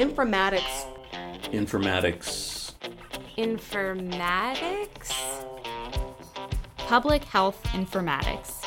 Informatics. 0.00 0.86
Informatics. 1.52 2.72
Informatics? 3.36 5.12
Public 6.78 7.22
health 7.22 7.62
informatics. 7.64 8.64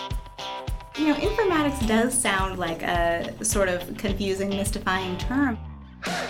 You 0.96 1.08
know, 1.08 1.16
informatics 1.16 1.88
does 1.88 2.14
sound 2.14 2.60
like 2.60 2.84
a 2.84 3.34
sort 3.44 3.68
of 3.68 3.98
confusing, 3.98 4.50
mystifying 4.50 5.18
term. 5.18 5.58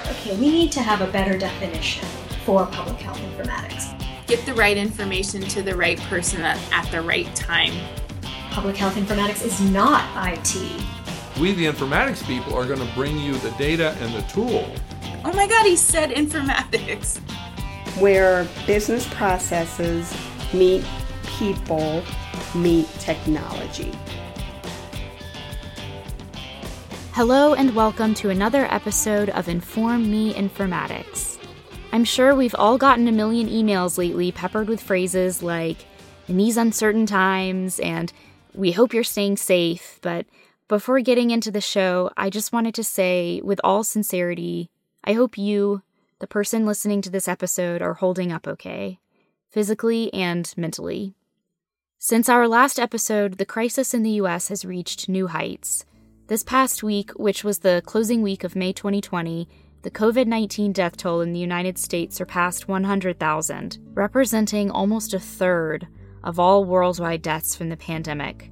Okay, 0.09 0.37
we 0.37 0.49
need 0.49 0.71
to 0.71 0.81
have 0.81 1.01
a 1.01 1.11
better 1.11 1.37
definition 1.37 2.07
for 2.45 2.65
public 2.67 3.01
health 3.01 3.19
informatics. 3.19 4.01
Get 4.25 4.45
the 4.45 4.53
right 4.53 4.77
information 4.77 5.41
to 5.41 5.61
the 5.61 5.75
right 5.75 5.99
person 6.03 6.43
at, 6.43 6.57
at 6.71 6.89
the 6.91 7.01
right 7.01 7.27
time. 7.35 7.73
Public 8.51 8.77
health 8.77 8.95
informatics 8.95 9.43
is 9.43 9.59
not 9.59 10.05
IT. 10.31 10.55
We, 11.41 11.51
the 11.51 11.65
informatics 11.65 12.25
people, 12.25 12.55
are 12.55 12.65
going 12.65 12.79
to 12.79 12.93
bring 12.93 13.17
you 13.17 13.33
the 13.39 13.51
data 13.57 13.97
and 13.99 14.13
the 14.13 14.21
tool. 14.31 14.73
Oh 15.25 15.31
my 15.31 15.47
god, 15.47 15.65
he 15.65 15.77
said 15.77 16.09
informatics. 16.09 17.17
Where 17.97 18.45
business 18.67 19.07
processes 19.13 20.13
meet 20.53 20.83
people, 21.37 22.03
meet 22.53 22.89
technology. 22.99 23.93
Hello, 27.13 27.53
and 27.53 27.73
welcome 27.73 28.13
to 28.15 28.31
another 28.31 28.65
episode 28.65 29.29
of 29.29 29.47
Inform 29.47 30.11
Me 30.11 30.33
Informatics. 30.33 31.37
I'm 31.93 32.03
sure 32.03 32.35
we've 32.35 32.55
all 32.59 32.77
gotten 32.77 33.07
a 33.07 33.13
million 33.13 33.47
emails 33.47 33.97
lately 33.97 34.33
peppered 34.33 34.67
with 34.67 34.81
phrases 34.81 35.41
like, 35.41 35.85
in 36.27 36.35
these 36.35 36.57
uncertain 36.57 37.05
times, 37.05 37.79
and 37.79 38.11
we 38.53 38.73
hope 38.73 38.93
you're 38.93 39.05
staying 39.05 39.37
safe, 39.37 39.99
but 40.01 40.25
before 40.67 40.99
getting 40.99 41.31
into 41.31 41.49
the 41.49 41.61
show, 41.61 42.11
I 42.17 42.29
just 42.29 42.51
wanted 42.51 42.75
to 42.75 42.83
say, 42.83 43.39
with 43.41 43.61
all 43.63 43.85
sincerity, 43.85 44.69
I 45.03 45.13
hope 45.13 45.37
you, 45.37 45.81
the 46.19 46.27
person 46.27 46.65
listening 46.65 47.01
to 47.01 47.09
this 47.09 47.27
episode, 47.27 47.81
are 47.81 47.95
holding 47.95 48.31
up 48.31 48.47
okay, 48.47 48.99
physically 49.49 50.13
and 50.13 50.51
mentally. 50.55 51.15
Since 51.99 52.29
our 52.29 52.47
last 52.47 52.79
episode, 52.79 53.37
the 53.37 53.45
crisis 53.45 53.93
in 53.93 54.03
the 54.03 54.11
US 54.21 54.47
has 54.47 54.65
reached 54.65 55.09
new 55.09 55.27
heights. 55.27 55.85
This 56.27 56.43
past 56.43 56.83
week, 56.83 57.11
which 57.11 57.43
was 57.43 57.59
the 57.59 57.81
closing 57.85 58.21
week 58.21 58.43
of 58.43 58.55
May 58.55 58.73
2020, 58.73 59.47
the 59.81 59.91
COVID 59.91 60.27
19 60.27 60.71
death 60.71 60.95
toll 60.95 61.21
in 61.21 61.33
the 61.33 61.39
United 61.39 61.77
States 61.77 62.15
surpassed 62.15 62.67
100,000, 62.67 63.77
representing 63.93 64.71
almost 64.71 65.13
a 65.13 65.19
third 65.19 65.87
of 66.23 66.39
all 66.39 66.63
worldwide 66.63 67.21
deaths 67.21 67.55
from 67.55 67.69
the 67.69 67.77
pandemic 67.77 68.49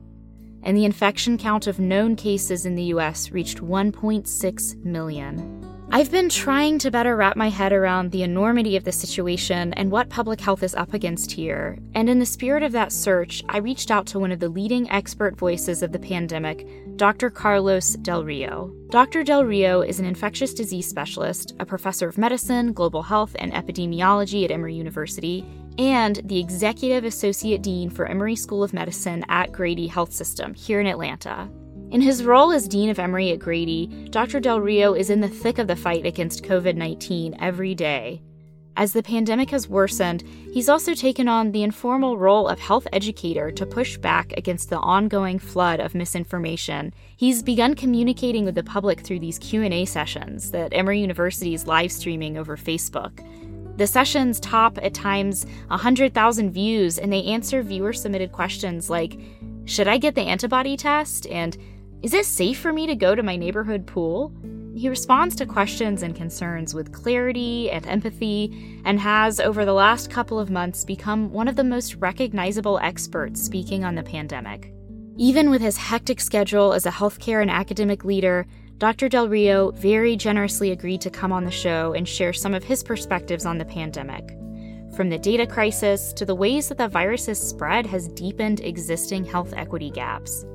and 0.64 0.78
the 0.78 0.86
infection 0.86 1.38
count 1.38 1.68
of 1.68 1.80
known 1.80 2.16
cases 2.16 2.66
in 2.66 2.76
the 2.76 2.84
US 2.86 3.32
reached 3.32 3.60
1.6 3.60 4.84
million. 4.84 5.61
I've 5.94 6.10
been 6.10 6.30
trying 6.30 6.80
to 6.80 6.90
better 6.90 7.18
wrap 7.18 7.36
my 7.36 7.50
head 7.50 7.74
around 7.74 8.12
the 8.12 8.24
enormity 8.24 8.78
of 8.78 8.86
the 8.86 8.94
situation 8.94 9.74
and 9.74 9.92
what 9.92 10.08
public 10.08 10.40
health 10.40 10.64
is 10.64 10.74
up 10.74 10.94
against 10.94 11.34
here, 11.34 11.78
and 11.94 12.10
in 12.10 12.18
the 12.18 12.26
spirit 12.26 12.64
of 12.64 12.72
that 12.72 12.94
search, 12.94 13.44
I 13.50 13.58
reached 13.58 13.92
out 13.92 14.06
to 14.08 14.20
one 14.20 14.32
of 14.32 14.40
the 14.40 14.48
leading 14.48 14.90
expert 14.90 15.38
voices 15.38 15.84
of 15.84 15.92
the 15.92 16.00
pandemic, 16.00 16.66
Dr. 16.96 17.30
Carlos 17.30 17.96
Del 17.96 18.24
Rio. 18.24 18.74
Dr. 18.90 19.22
Del 19.26 19.44
Rio 19.44 19.82
is 19.82 20.00
an 20.00 20.06
infectious 20.06 20.54
disease 20.54 20.88
specialist, 20.88 21.56
a 21.60 21.66
professor 21.66 22.08
of 22.08 22.18
medicine, 22.18 22.72
global 22.72 23.04
health, 23.04 23.36
and 23.38 23.52
epidemiology 23.52 24.46
at 24.46 24.52
Emory 24.52 24.76
University, 24.76 25.46
and 25.78 26.22
the 26.24 26.40
Executive 26.40 27.04
Associate 27.04 27.62
Dean 27.62 27.90
for 27.90 28.06
Emory 28.06 28.38
School 28.38 28.64
of 28.64 28.74
Medicine 28.74 29.26
at 29.28 29.52
Grady 29.52 29.88
Health 29.88 30.14
System 30.14 30.54
here 30.54 30.80
in 30.80 30.88
Atlanta. 30.88 31.50
In 31.92 32.00
his 32.00 32.24
role 32.24 32.54
as 32.54 32.70
Dean 32.70 32.90
of 32.90 33.00
Emory 33.00 33.32
at 33.32 33.40
Grady, 33.40 34.08
Dr. 34.12 34.40
Del 34.40 34.62
Rio 34.62 34.94
is 34.94 35.10
in 35.10 35.20
the 35.20 35.28
thick 35.28 35.58
of 35.60 35.68
the 35.68 35.76
fight 35.76 36.06
against 36.06 36.42
COVID 36.44 36.78
19 36.78 37.36
every 37.38 37.76
day. 37.76 38.22
As 38.78 38.94
the 38.94 39.04
pandemic 39.04 39.50
has 39.50 39.68
worsened, 39.68 40.24
he's 40.54 40.70
also 40.70 40.94
taken 40.94 41.28
on 41.28 41.52
the 41.52 41.64
informal 41.64 42.18
role 42.18 42.48
of 42.48 42.60
health 42.60 42.88
educator 42.94 43.52
to 43.52 43.66
push 43.66 43.98
back 43.98 44.32
against 44.38 44.70
the 44.70 44.80
ongoing 44.80 45.38
flood 45.38 45.82
of 45.82 45.94
misinformation. 45.94 46.94
He's 47.18 47.44
begun 47.44 47.76
communicating 47.76 48.46
with 48.46 48.56
the 48.56 48.64
public 48.64 49.02
through 49.02 49.20
these 49.20 49.38
Q&A 49.40 49.84
sessions 49.84 50.52
that 50.52 50.72
Emory 50.74 51.02
University 51.02 51.54
is 51.54 51.68
live 51.68 51.92
streaming 51.92 52.38
over 52.38 52.56
Facebook. 52.56 53.20
The 53.76 53.86
sessions 53.86 54.40
top 54.40 54.80
at 54.82 54.94
times 54.94 55.46
100,000 55.68 56.52
views 56.52 56.98
and 56.98 57.12
they 57.12 57.24
answer 57.26 57.62
viewer 57.62 57.92
submitted 57.92 58.32
questions 58.32 58.90
like 58.90 59.20
Should 59.66 59.90
I 59.90 59.98
get 59.98 60.16
the 60.16 60.22
antibody 60.22 60.78
test? 60.78 61.28
and 61.28 61.58
Is 62.04 62.16
it 62.16 62.26
safe 62.26 62.60
for 62.60 62.74
me 62.74 62.88
to 62.88 62.96
go 62.96 63.14
to 63.14 63.22
my 63.22 63.36
neighborhood 63.36 63.86
pool? 63.86 64.34
He 64.74 64.90
responds 64.90 65.36
to 65.36 65.46
questions 65.46 66.02
and 66.02 66.16
concerns 66.16 66.74
with 66.74 66.92
clarity 66.92 67.70
and 67.70 67.86
empathy 67.86 68.82
and 68.86 69.00
has, 69.00 69.40
over 69.40 69.66
the 69.66 69.74
last 69.74 70.10
couple 70.10 70.40
of 70.40 70.50
months, 70.50 70.84
become 70.84 71.32
one 71.32 71.48
of 71.48 71.56
the 71.56 71.64
most 71.64 71.94
recognizable 71.96 72.80
experts 72.80 73.40
speaking 73.40 73.84
on 73.84 73.94
the 73.94 74.02
pandemic. 74.02 74.74
Even 75.16 75.52
with 75.52 75.62
his 75.62 75.78
hectic 75.78 76.20
schedule 76.20 76.74
as 76.74 76.88
a 76.88 76.92
healthcare 76.92 77.44
and 77.44 77.52
academic 77.52 78.04
leader, 78.04 78.48
Dr. 78.80 79.08
Del 79.08 79.30
Rio 79.30 79.70
very 79.70 80.16
generously 80.16 80.72
agreed 80.72 81.02
to 81.02 81.12
come 81.12 81.32
on 81.32 81.44
the 81.44 81.52
show 81.52 81.94
and 81.94 82.10
share 82.10 82.34
some 82.34 82.56
of 82.56 82.64
his 82.64 82.82
perspectives 82.82 83.46
on 83.46 83.60
the 83.60 83.66
pandemic. 83.66 84.28
From 84.96 85.10
the 85.10 85.20
data 85.20 85.46
crisis 85.46 86.14
to 86.14 86.26
the 86.26 86.34
ways 86.34 86.68
that 86.70 86.80
the 86.80 86.88
virus's 86.88 87.40
spread 87.40 87.86
has 87.86 88.08
deepened 88.08 88.62
existing 88.62 89.24
health 89.24 89.54
equity 89.56 89.92
gaps. 89.92 90.46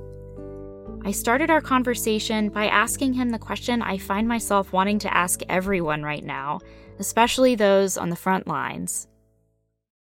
I 1.07 1.13
started 1.13 1.51
our 1.51 1.61
conversation 1.61 2.49
by 2.49 2.67
asking 2.67 3.13
him 3.13 3.31
the 3.31 3.39
question 3.39 3.81
I 3.81 3.97
find 3.97 4.27
myself 4.27 4.73
wanting 4.73 4.99
to 4.99 5.17
ask 5.17 5.41
everyone 5.49 6.03
right 6.03 6.25
now, 6.25 6.59
especially 6.99 7.55
those 7.55 7.97
on 7.97 8.11
the 8.11 8.17
front 8.17 8.49
lines. 8.49 9.07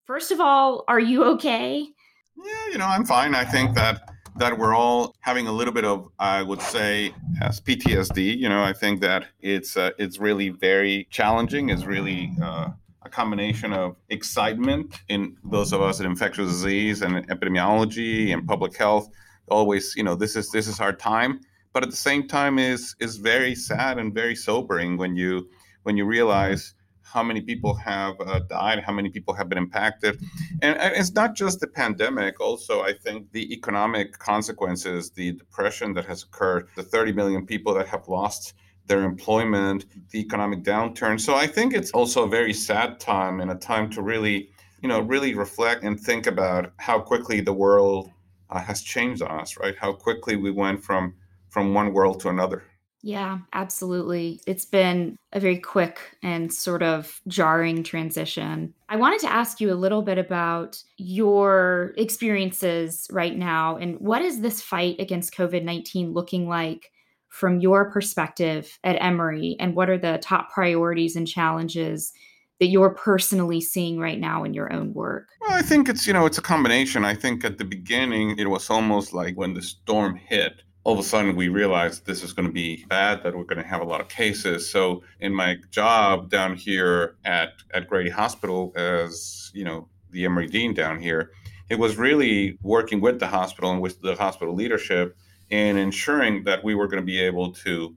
First 0.05 0.31
of 0.31 0.39
all, 0.39 0.83
are 0.87 0.99
you 0.99 1.23
okay? 1.35 1.87
Yeah, 2.35 2.71
you 2.71 2.79
know, 2.79 2.87
I'm 2.87 3.05
fine. 3.05 3.35
I 3.35 3.45
think 3.45 3.75
that 3.75 4.09
that 4.37 4.57
we're 4.57 4.73
all 4.73 5.13
having 5.19 5.47
a 5.47 5.51
little 5.51 5.71
bit 5.71 5.85
of, 5.85 6.07
I 6.17 6.41
would 6.41 6.63
say, 6.63 7.13
as 7.43 7.61
PTSD. 7.61 8.35
You 8.35 8.49
know, 8.49 8.63
I 8.63 8.73
think 8.73 8.99
that 9.01 9.27
it's 9.39 9.77
uh, 9.77 9.91
it's 9.99 10.17
really 10.17 10.49
very 10.49 11.07
challenging. 11.11 11.69
It's 11.69 11.85
really 11.85 12.31
uh, 12.41 12.69
a 13.03 13.09
combination 13.09 13.71
of 13.71 13.97
excitement 14.09 14.95
in 15.09 15.37
those 15.43 15.73
of 15.73 15.81
us 15.83 15.99
in 15.99 16.07
infectious 16.07 16.49
disease 16.49 17.03
and 17.03 17.27
epidemiology 17.27 18.33
and 18.33 18.47
public 18.47 18.75
health 18.75 19.11
always 19.49 19.95
you 19.95 20.03
know 20.03 20.15
this 20.15 20.35
is 20.35 20.51
this 20.51 20.67
is 20.67 20.79
our 20.79 20.93
time. 20.93 21.41
But 21.73 21.83
at 21.83 21.89
the 21.89 21.95
same 21.95 22.27
time 22.27 22.59
is 22.59 22.95
is 22.99 23.17
very 23.17 23.55
sad 23.55 23.99
and 23.99 24.13
very 24.13 24.35
sobering 24.35 24.97
when 24.97 25.15
you 25.15 25.49
when 25.83 25.97
you 25.97 26.05
realize 26.05 26.73
how 27.13 27.23
many 27.23 27.39
people 27.39 27.73
have 27.73 28.15
uh, 28.19 28.39
died 28.49 28.83
how 28.83 28.93
many 28.93 29.09
people 29.09 29.33
have 29.33 29.47
been 29.47 29.57
impacted. 29.57 30.19
And, 30.61 30.77
and, 30.77 30.93
it's 30.95 31.13
not 31.13 31.35
just 31.35 31.59
the 31.59 31.67
pandemic 31.67 32.39
also 32.41 32.81
i 32.81 32.93
think 32.93 33.31
the 33.31 33.53
economic 33.53 34.17
consequences 34.19 35.11
the 35.11 35.31
depression 35.33 35.93
that 35.93 36.05
has 36.05 36.23
occurred 36.23 36.67
the 36.75 36.83
30 36.83 37.13
million 37.13 37.45
people 37.45 37.73
that 37.75 37.87
have 37.87 38.07
lost 38.07 38.53
their 38.87 39.03
employment 39.03 39.85
the 40.11 40.19
economic 40.19 40.63
downturn. 40.63 41.19
So 41.19 41.35
i 41.35 41.47
think 41.47 41.73
it's 41.73 41.91
also 41.91 42.23
a 42.23 42.29
very 42.29 42.53
sad 42.53 42.99
time 42.99 43.39
and 43.39 43.51
a 43.51 43.55
time 43.55 43.89
to 43.91 44.01
really 44.01 44.49
you 44.81 44.89
know 44.89 44.99
really 45.01 45.33
reflect 45.33 45.83
and 45.83 45.99
think 45.99 46.27
about 46.27 46.73
how 46.77 46.99
quickly 46.99 47.41
the 47.41 47.53
world 47.53 48.11
uh, 48.49 48.59
has 48.59 48.81
changed 48.81 49.21
on 49.21 49.39
us, 49.39 49.57
right? 49.57 49.75
How 49.77 49.93
quickly 49.93 50.35
we 50.35 50.51
went 50.51 50.83
from 50.83 51.13
from 51.49 51.73
one 51.73 51.93
world 51.93 52.19
to 52.21 52.29
another. 52.29 52.63
Yeah, 53.03 53.39
absolutely. 53.53 54.41
It's 54.47 54.65
been 54.65 55.15
a 55.31 55.39
very 55.39 55.59
quick 55.59 56.17
and 56.23 56.51
sort 56.51 56.81
of 56.81 57.21
jarring 57.27 57.83
transition. 57.83 58.73
I 58.89 58.95
wanted 58.95 59.19
to 59.21 59.31
ask 59.31 59.61
you 59.61 59.71
a 59.71 59.75
little 59.75 60.01
bit 60.01 60.17
about 60.17 60.81
your 60.97 61.93
experiences 61.95 63.07
right 63.11 63.35
now 63.35 63.77
and 63.77 63.99
what 63.99 64.23
is 64.23 64.41
this 64.41 64.61
fight 64.61 64.99
against 64.99 65.33
COVID 65.33 65.63
19 65.63 66.13
looking 66.13 66.49
like 66.49 66.91
from 67.29 67.59
your 67.59 67.91
perspective 67.91 68.79
at 68.83 69.01
Emory? 69.01 69.55
And 69.59 69.75
what 69.75 69.89
are 69.89 69.97
the 69.97 70.19
top 70.21 70.51
priorities 70.51 71.15
and 71.15 71.27
challenges 71.27 72.13
that 72.59 72.67
you're 72.67 72.89
personally 72.89 73.61
seeing 73.61 73.99
right 73.99 74.19
now 74.19 74.43
in 74.43 74.53
your 74.53 74.71
own 74.73 74.93
work? 74.93 75.29
Well, 75.41 75.51
I 75.51 75.61
think 75.61 75.89
it's, 75.89 76.07
you 76.07 76.13
know, 76.13 76.25
it's 76.25 76.37
a 76.37 76.41
combination. 76.41 77.05
I 77.05 77.13
think 77.13 77.45
at 77.45 77.57
the 77.57 77.65
beginning, 77.65 78.37
it 78.37 78.49
was 78.49 78.69
almost 78.69 79.13
like 79.13 79.35
when 79.35 79.53
the 79.53 79.61
storm 79.61 80.15
hit, 80.15 80.63
all 80.83 80.93
of 80.93 80.99
a 80.99 81.03
sudden 81.03 81.35
we 81.35 81.49
realized 81.49 82.05
this 82.05 82.23
is 82.23 82.33
going 82.33 82.47
to 82.47 82.53
be 82.53 82.85
bad, 82.85 83.21
that 83.23 83.35
we're 83.35 83.43
going 83.43 83.61
to 83.61 83.67
have 83.67 83.81
a 83.81 83.85
lot 83.85 84.01
of 84.01 84.07
cases. 84.07 84.69
So 84.69 85.03
in 85.19 85.33
my 85.33 85.57
job 85.69 86.29
down 86.29 86.55
here 86.55 87.17
at, 87.25 87.53
at 87.73 87.87
Grady 87.87 88.09
Hospital 88.09 88.73
as, 88.75 89.51
you 89.53 89.63
know, 89.63 89.89
the 90.11 90.25
Emory 90.25 90.47
Dean 90.47 90.73
down 90.73 90.99
here, 90.99 91.31
it 91.69 91.77
was 91.77 91.97
really 91.97 92.57
working 92.61 93.01
with 93.01 93.19
the 93.19 93.27
hospital 93.27 93.71
and 93.71 93.81
with 93.81 94.01
the 94.01 94.15
hospital 94.15 94.55
leadership 94.55 95.17
in 95.49 95.77
ensuring 95.77 96.43
that 96.45 96.63
we 96.63 96.73
were 96.73 96.87
going 96.87 97.01
to 97.01 97.05
be 97.05 97.19
able 97.19 97.51
to 97.51 97.95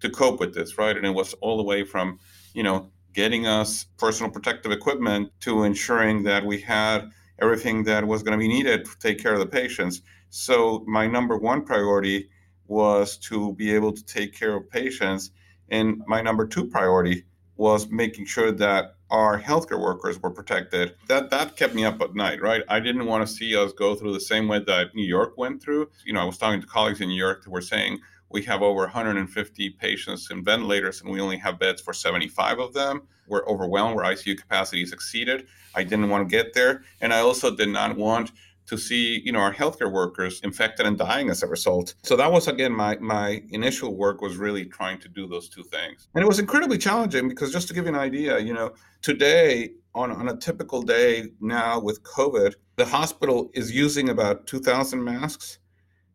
to 0.00 0.08
cope 0.08 0.40
with 0.40 0.54
this, 0.54 0.78
right? 0.78 0.96
And 0.96 1.04
it 1.04 1.10
was 1.10 1.34
all 1.42 1.58
the 1.58 1.62
way 1.62 1.84
from, 1.84 2.18
you 2.54 2.62
know, 2.62 2.90
getting 3.12 3.46
us 3.46 3.84
personal 3.98 4.30
protective 4.30 4.72
equipment 4.72 5.30
to 5.40 5.64
ensuring 5.64 6.22
that 6.24 6.44
we 6.44 6.60
had 6.60 7.10
everything 7.40 7.84
that 7.84 8.06
was 8.06 8.22
going 8.22 8.38
to 8.38 8.42
be 8.42 8.48
needed 8.48 8.84
to 8.84 8.98
take 8.98 9.18
care 9.22 9.32
of 9.34 9.40
the 9.40 9.46
patients. 9.46 10.02
So, 10.30 10.84
my 10.86 11.06
number 11.06 11.36
one 11.38 11.64
priority 11.64 12.28
was 12.66 13.16
to 13.18 13.52
be 13.54 13.74
able 13.74 13.92
to 13.92 14.04
take 14.04 14.34
care 14.34 14.54
of 14.56 14.70
patients 14.70 15.30
And 15.68 16.02
my 16.06 16.20
number 16.20 16.46
two 16.46 16.66
priority 16.66 17.24
was 17.56 17.88
making 17.90 18.26
sure 18.26 18.50
that 18.52 18.96
our 19.10 19.40
healthcare 19.40 19.80
workers 19.80 20.20
were 20.20 20.30
protected. 20.30 20.94
That 21.08 21.30
that 21.30 21.56
kept 21.56 21.74
me 21.74 21.84
up 21.84 22.00
at 22.00 22.14
night, 22.14 22.40
right? 22.42 22.62
I 22.68 22.80
didn't 22.80 23.06
want 23.06 23.26
to 23.26 23.32
see 23.32 23.56
us 23.56 23.72
go 23.72 23.94
through 23.94 24.12
the 24.14 24.20
same 24.20 24.48
way 24.48 24.60
that 24.66 24.94
New 24.94 25.06
York 25.06 25.36
went 25.36 25.62
through. 25.62 25.90
You 26.04 26.12
know, 26.12 26.20
I 26.20 26.24
was 26.24 26.38
talking 26.38 26.60
to 26.60 26.66
colleagues 26.66 27.00
in 27.00 27.08
New 27.08 27.16
York 27.16 27.44
who 27.44 27.50
were 27.50 27.60
saying 27.60 28.00
we 28.30 28.42
have 28.42 28.62
over 28.62 28.80
150 28.82 29.70
patients 29.70 30.30
in 30.30 30.44
ventilators 30.44 31.00
and 31.00 31.10
we 31.10 31.20
only 31.20 31.36
have 31.38 31.58
beds 31.58 31.82
for 31.82 31.92
75 31.92 32.58
of 32.58 32.72
them. 32.72 33.02
We're 33.26 33.46
overwhelmed, 33.46 33.96
where 33.96 34.04
ICU 34.04 34.38
capacity 34.38 34.82
is 34.82 34.92
exceeded. 34.92 35.46
I 35.74 35.82
didn't 35.84 36.08
want 36.08 36.28
to 36.28 36.36
get 36.36 36.54
there. 36.54 36.84
And 37.00 37.12
I 37.12 37.20
also 37.20 37.54
did 37.54 37.68
not 37.68 37.96
want 37.96 38.32
to 38.66 38.78
see, 38.78 39.20
you 39.24 39.32
know, 39.32 39.40
our 39.40 39.52
healthcare 39.52 39.90
workers 39.90 40.40
infected 40.42 40.86
and 40.86 40.96
dying 40.96 41.28
as 41.28 41.42
a 41.42 41.46
result. 41.46 41.94
So 42.04 42.14
that 42.16 42.30
was 42.30 42.46
again 42.46 42.72
my 42.72 42.96
my 42.98 43.42
initial 43.50 43.96
work 43.96 44.20
was 44.20 44.36
really 44.36 44.64
trying 44.64 45.00
to 45.00 45.08
do 45.08 45.26
those 45.26 45.48
two 45.48 45.64
things. 45.64 46.08
And 46.14 46.22
it 46.22 46.28
was 46.28 46.38
incredibly 46.38 46.78
challenging 46.78 47.28
because 47.28 47.52
just 47.52 47.66
to 47.68 47.74
give 47.74 47.84
you 47.84 47.90
an 47.90 47.98
idea, 47.98 48.38
you 48.38 48.54
know, 48.54 48.74
today 49.02 49.70
on, 49.94 50.12
on 50.12 50.28
a 50.28 50.36
typical 50.36 50.82
day 50.82 51.30
now 51.40 51.80
with 51.80 52.02
COVID, 52.04 52.54
the 52.76 52.84
hospital 52.84 53.50
is 53.54 53.72
using 53.72 54.08
about 54.08 54.46
2,000 54.46 55.02
masks 55.02 55.58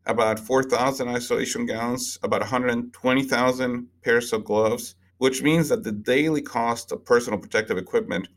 about 0.06 0.40
4,000 0.40 1.08
isolation 1.08 1.66
gowns, 1.66 2.20
about 2.24 2.42
120,000 2.42 3.88
pairs 4.04 4.34
of 4.34 4.44
gloves, 4.44 4.96
which 5.18 5.42
means 5.42 5.70
that 5.70 5.84
the 5.84 5.92
daily 5.92 6.42
cost 6.42 6.92
of 6.92 7.06
personal 7.06 7.40
protective 7.40 7.78
equipment 7.78 8.28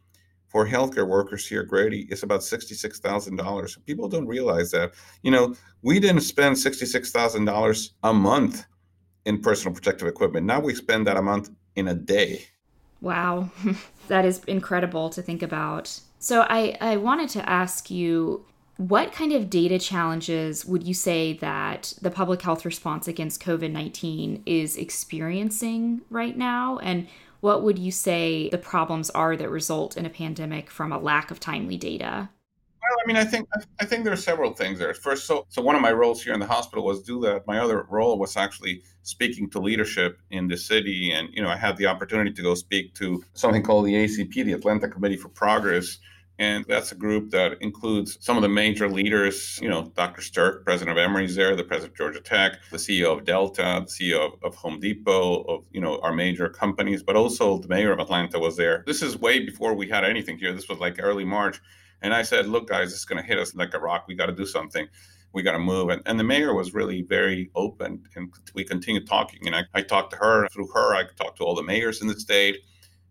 for 0.48 0.66
healthcare 0.66 1.06
workers 1.06 1.46
here 1.46 1.60
at 1.60 1.68
Grady 1.68 2.06
is 2.10 2.22
about 2.22 2.40
$66,000. 2.40 3.84
People 3.84 4.08
don't 4.08 4.26
realize 4.26 4.70
that. 4.70 4.92
You 5.22 5.30
know, 5.30 5.54
we 5.82 6.00
didn't 6.00 6.22
spend 6.22 6.56
$66,000 6.56 7.90
a 8.02 8.14
month 8.14 8.64
in 9.26 9.40
personal 9.40 9.74
protective 9.74 10.08
equipment. 10.08 10.46
Now 10.46 10.60
we 10.60 10.74
spend 10.74 11.06
that 11.06 11.18
a 11.18 11.22
month 11.22 11.50
in 11.76 11.88
a 11.88 11.94
day. 11.94 12.46
Wow, 13.00 13.50
that 14.08 14.24
is 14.24 14.42
incredible 14.44 15.10
to 15.10 15.22
think 15.22 15.42
about. 15.42 16.00
So 16.18 16.46
I, 16.48 16.76
I 16.80 16.96
wanted 16.96 17.28
to 17.30 17.48
ask 17.48 17.90
you 17.90 18.44
what 18.78 19.12
kind 19.12 19.32
of 19.32 19.50
data 19.50 19.76
challenges 19.76 20.64
would 20.64 20.84
you 20.84 20.94
say 20.94 21.32
that 21.34 21.92
the 22.00 22.12
public 22.12 22.40
health 22.40 22.64
response 22.64 23.08
against 23.08 23.42
COVID 23.42 23.72
19 23.72 24.44
is 24.46 24.76
experiencing 24.76 26.00
right 26.10 26.36
now? 26.36 26.78
And 26.78 27.08
what 27.40 27.64
would 27.64 27.78
you 27.78 27.90
say 27.90 28.48
the 28.50 28.58
problems 28.58 29.10
are 29.10 29.36
that 29.36 29.50
result 29.50 29.96
in 29.96 30.06
a 30.06 30.10
pandemic 30.10 30.70
from 30.70 30.92
a 30.92 30.98
lack 30.98 31.32
of 31.32 31.40
timely 31.40 31.76
data? 31.76 32.30
Well, 32.80 32.98
I 33.04 33.06
mean, 33.08 33.16
I 33.16 33.24
think 33.24 33.48
I 33.80 33.84
think 33.84 34.04
there 34.04 34.12
are 34.12 34.16
several 34.16 34.52
things 34.52 34.78
there. 34.78 34.94
First, 34.94 35.26
so 35.26 35.44
so 35.48 35.60
one 35.60 35.74
of 35.74 35.82
my 35.82 35.92
roles 35.92 36.22
here 36.22 36.32
in 36.32 36.38
the 36.38 36.46
hospital 36.46 36.84
was 36.84 37.02
do 37.02 37.20
that. 37.22 37.48
My 37.48 37.58
other 37.58 37.84
role 37.90 38.16
was 38.16 38.36
actually 38.36 38.82
speaking 39.02 39.50
to 39.50 39.58
leadership 39.58 40.20
in 40.30 40.46
the 40.46 40.56
city, 40.56 41.10
and 41.12 41.28
you 41.32 41.42
know, 41.42 41.48
I 41.48 41.56
had 41.56 41.76
the 41.76 41.86
opportunity 41.86 42.32
to 42.32 42.42
go 42.42 42.54
speak 42.54 42.94
to 42.94 43.24
something 43.34 43.64
called 43.64 43.86
the 43.86 43.94
ACP, 43.94 44.32
the 44.32 44.52
Atlanta 44.52 44.88
Committee 44.88 45.16
for 45.16 45.30
Progress, 45.30 45.98
and 46.38 46.64
that's 46.68 46.92
a 46.92 46.94
group 46.94 47.30
that 47.30 47.60
includes 47.60 48.16
some 48.20 48.36
of 48.36 48.42
the 48.42 48.48
major 48.48 48.88
leaders, 48.88 49.58
you 49.60 49.68
know, 49.68 49.90
Dr. 49.96 50.22
Sterk, 50.22 50.64
president 50.64 50.96
of 50.96 51.02
Emory's 51.02 51.34
there, 51.34 51.56
the 51.56 51.64
president 51.64 51.94
of 51.94 51.98
Georgia 51.98 52.20
Tech, 52.20 52.60
the 52.70 52.76
CEO 52.76 53.16
of 53.18 53.24
Delta, 53.24 53.84
the 53.84 53.90
CEO 53.90 54.32
of, 54.32 54.32
of, 54.44 54.54
Home 54.54 54.78
Depot, 54.78 55.42
of, 55.42 55.64
you 55.72 55.80
know, 55.80 55.98
our 56.00 56.12
major 56.12 56.48
companies, 56.48 57.02
but 57.02 57.16
also 57.16 57.58
the 57.58 57.66
mayor 57.66 57.92
of 57.92 57.98
Atlanta 57.98 58.38
was 58.38 58.56
there. 58.56 58.84
This 58.86 59.02
is 59.02 59.18
way 59.18 59.44
before 59.44 59.74
we 59.74 59.88
had 59.88 60.04
anything 60.04 60.38
here. 60.38 60.52
This 60.52 60.68
was 60.68 60.78
like 60.78 60.96
early 61.00 61.24
March. 61.24 61.60
And 62.02 62.14
I 62.14 62.22
said, 62.22 62.46
look, 62.46 62.68
guys, 62.68 62.92
it's 62.92 63.04
going 63.04 63.20
to 63.20 63.26
hit 63.26 63.38
us 63.38 63.56
like 63.56 63.74
a 63.74 63.80
rock. 63.80 64.04
We 64.06 64.14
got 64.14 64.26
to 64.26 64.32
do 64.32 64.46
something. 64.46 64.86
We 65.32 65.42
got 65.42 65.52
to 65.52 65.58
move. 65.58 65.88
And, 65.88 66.02
and 66.06 66.20
the 66.20 66.24
mayor 66.24 66.54
was 66.54 66.72
really 66.72 67.02
very 67.02 67.50
open. 67.56 68.04
And 68.14 68.32
we 68.54 68.62
continued 68.62 69.08
talking. 69.08 69.44
And 69.46 69.56
I, 69.56 69.64
I 69.74 69.82
talked 69.82 70.12
to 70.12 70.16
her. 70.18 70.46
Through 70.48 70.68
her, 70.68 70.94
I 70.94 71.02
talked 71.16 71.38
to 71.38 71.44
all 71.44 71.56
the 71.56 71.64
mayors 71.64 72.00
in 72.00 72.06
the 72.06 72.18
state 72.18 72.58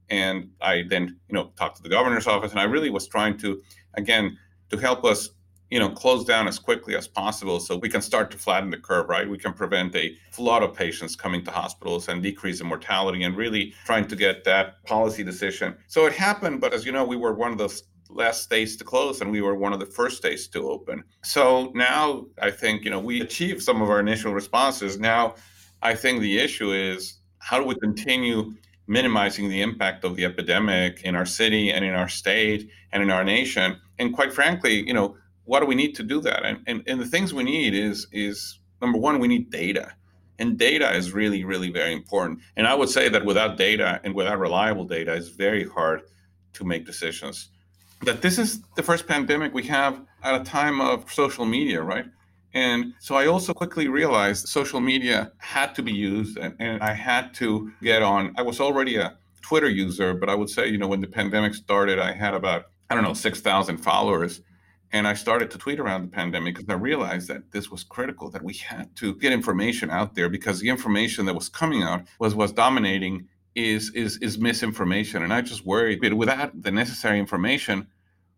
and 0.09 0.49
I 0.61 0.83
then 0.89 1.17
you 1.27 1.33
know 1.33 1.51
talked 1.57 1.77
to 1.77 1.83
the 1.83 1.89
governor's 1.89 2.27
office, 2.27 2.51
and 2.51 2.59
I 2.59 2.63
really 2.63 2.89
was 2.89 3.07
trying 3.07 3.37
to 3.39 3.61
again 3.95 4.37
to 4.69 4.77
help 4.77 5.03
us 5.05 5.29
you 5.69 5.79
know 5.79 5.89
close 5.89 6.23
down 6.23 6.47
as 6.47 6.59
quickly 6.59 6.95
as 6.95 7.07
possible 7.07 7.59
so 7.59 7.77
we 7.77 7.89
can 7.89 8.01
start 8.01 8.31
to 8.31 8.37
flatten 8.37 8.69
the 8.69 8.77
curve 8.77 9.09
right? 9.09 9.29
We 9.29 9.37
can 9.37 9.53
prevent 9.53 9.95
a 9.95 10.15
flood 10.31 10.63
of 10.63 10.73
patients 10.73 11.15
coming 11.15 11.43
to 11.45 11.51
hospitals 11.51 12.07
and 12.07 12.23
decrease 12.23 12.59
the 12.59 12.65
mortality 12.65 13.23
and 13.23 13.35
really 13.35 13.73
trying 13.85 14.07
to 14.07 14.15
get 14.15 14.43
that 14.45 14.83
policy 14.85 15.23
decision. 15.23 15.75
So 15.87 16.05
it 16.05 16.13
happened 16.13 16.61
but 16.61 16.73
as 16.73 16.85
you 16.85 16.91
know 16.91 17.05
we 17.05 17.17
were 17.17 17.33
one 17.33 17.51
of 17.51 17.57
the 17.57 17.81
last 18.09 18.43
states 18.43 18.77
to 18.77 18.85
close 18.85 19.19
and 19.19 19.29
we 19.29 19.41
were 19.41 19.55
one 19.55 19.73
of 19.73 19.79
the 19.79 19.85
first 19.85 20.17
states 20.17 20.47
to 20.47 20.69
open. 20.69 21.03
So 21.23 21.71
now 21.75 22.25
i 22.41 22.49
think 22.49 22.83
you 22.83 22.91
know 22.91 22.99
we 22.99 23.21
achieved 23.21 23.61
some 23.61 23.81
of 23.81 23.89
our 23.89 23.99
initial 23.99 24.33
responses. 24.33 24.99
Now 24.99 25.35
i 25.81 25.93
think 25.93 26.21
the 26.21 26.37
issue 26.39 26.71
is 26.71 27.19
how 27.39 27.59
do 27.59 27.65
we 27.65 27.75
continue 27.75 28.53
minimizing 28.87 29.49
the 29.49 29.61
impact 29.61 30.03
of 30.03 30.15
the 30.15 30.25
epidemic 30.25 31.01
in 31.03 31.15
our 31.15 31.25
city 31.25 31.69
and 31.71 31.83
in 31.83 31.93
our 31.93 32.07
state 32.07 32.69
and 32.91 33.03
in 33.03 33.11
our 33.11 33.23
nation. 33.23 33.77
And 33.99 34.13
quite 34.13 34.33
frankly, 34.33 34.87
you 34.87 34.93
know, 34.93 35.17
what 35.43 35.59
do 35.59 35.65
we 35.65 35.75
need 35.75 35.93
to 35.95 36.03
do 36.03 36.21
that? 36.21 36.43
And, 36.43 36.59
and, 36.67 36.83
and 36.87 36.99
the 36.99 37.05
things 37.05 37.33
we 37.33 37.43
need 37.43 37.73
is 37.73 38.07
is 38.11 38.59
number 38.81 38.97
one, 38.97 39.19
we 39.19 39.27
need 39.27 39.49
data. 39.49 39.93
And 40.39 40.57
data 40.57 40.93
is 40.95 41.13
really, 41.13 41.43
really 41.43 41.71
very 41.71 41.93
important. 41.93 42.39
And 42.55 42.67
I 42.67 42.75
would 42.75 42.89
say 42.89 43.09
that 43.09 43.25
without 43.25 43.57
data 43.57 43.99
and 44.03 44.13
without 44.13 44.39
reliable 44.39 44.85
data, 44.85 45.13
it's 45.13 45.29
very 45.29 45.67
hard 45.67 46.01
to 46.53 46.63
make 46.63 46.85
decisions. 46.85 47.49
That 48.03 48.21
this 48.21 48.37
is 48.37 48.61
the 48.75 48.83
first 48.83 49.07
pandemic 49.07 49.53
we 49.53 49.63
have 49.63 49.99
at 50.23 50.39
a 50.39 50.43
time 50.43 50.79
of 50.79 51.11
social 51.11 51.45
media, 51.45 51.81
right? 51.81 52.05
And 52.57 52.95
so 52.97 53.13
I 53.13 53.27
also 53.27 53.53
quickly 53.53 53.87
realized 53.87 54.47
social 54.47 54.79
media 54.79 55.31
had 55.37 55.75
to 55.75 55.83
be 55.83 55.93
used 55.93 56.39
and, 56.39 56.55
and, 56.57 56.81
I 56.81 56.91
had 56.91 57.31
to 57.35 57.71
get 57.83 58.01
on. 58.01 58.33
I 58.35 58.41
was 58.41 58.59
already 58.59 58.95
a 58.95 59.15
Twitter 59.43 59.69
user, 59.69 60.15
but 60.15 60.27
I 60.27 60.33
would 60.33 60.49
say, 60.49 60.67
you 60.67 60.79
know, 60.79 60.87
when 60.87 60.99
the 60.99 61.07
pandemic 61.19 61.53
started, 61.53 61.99
I 61.99 62.13
had 62.13 62.33
about, 62.33 62.63
I 62.89 62.95
don't 62.95 63.03
know, 63.03 63.13
6,000 63.13 63.77
followers. 63.77 64.41
And 64.91 65.07
I 65.07 65.13
started 65.13 65.51
to 65.51 65.59
tweet 65.59 65.79
around 65.79 66.01
the 66.01 66.07
pandemic 66.07 66.55
because 66.55 66.67
I 66.67 66.79
realized 66.79 67.27
that 67.27 67.51
this 67.51 67.69
was 67.69 67.83
critical, 67.83 68.31
that 68.31 68.43
we 68.43 68.55
had 68.55 68.95
to 68.95 69.13
get 69.13 69.33
information 69.33 69.91
out 69.91 70.15
there 70.15 70.27
because 70.27 70.59
the 70.59 70.69
information 70.69 71.27
that 71.27 71.35
was 71.35 71.49
coming 71.49 71.83
out 71.83 72.05
was 72.17 72.33
was 72.33 72.51
dominating 72.51 73.27
is 73.53 73.91
is 73.93 74.17
is 74.17 74.39
misinformation. 74.39 75.21
And 75.21 75.31
I 75.31 75.41
just 75.41 75.63
worried 75.63 76.01
that 76.01 76.15
without 76.15 76.59
the 76.59 76.71
necessary 76.71 77.19
information, 77.19 77.85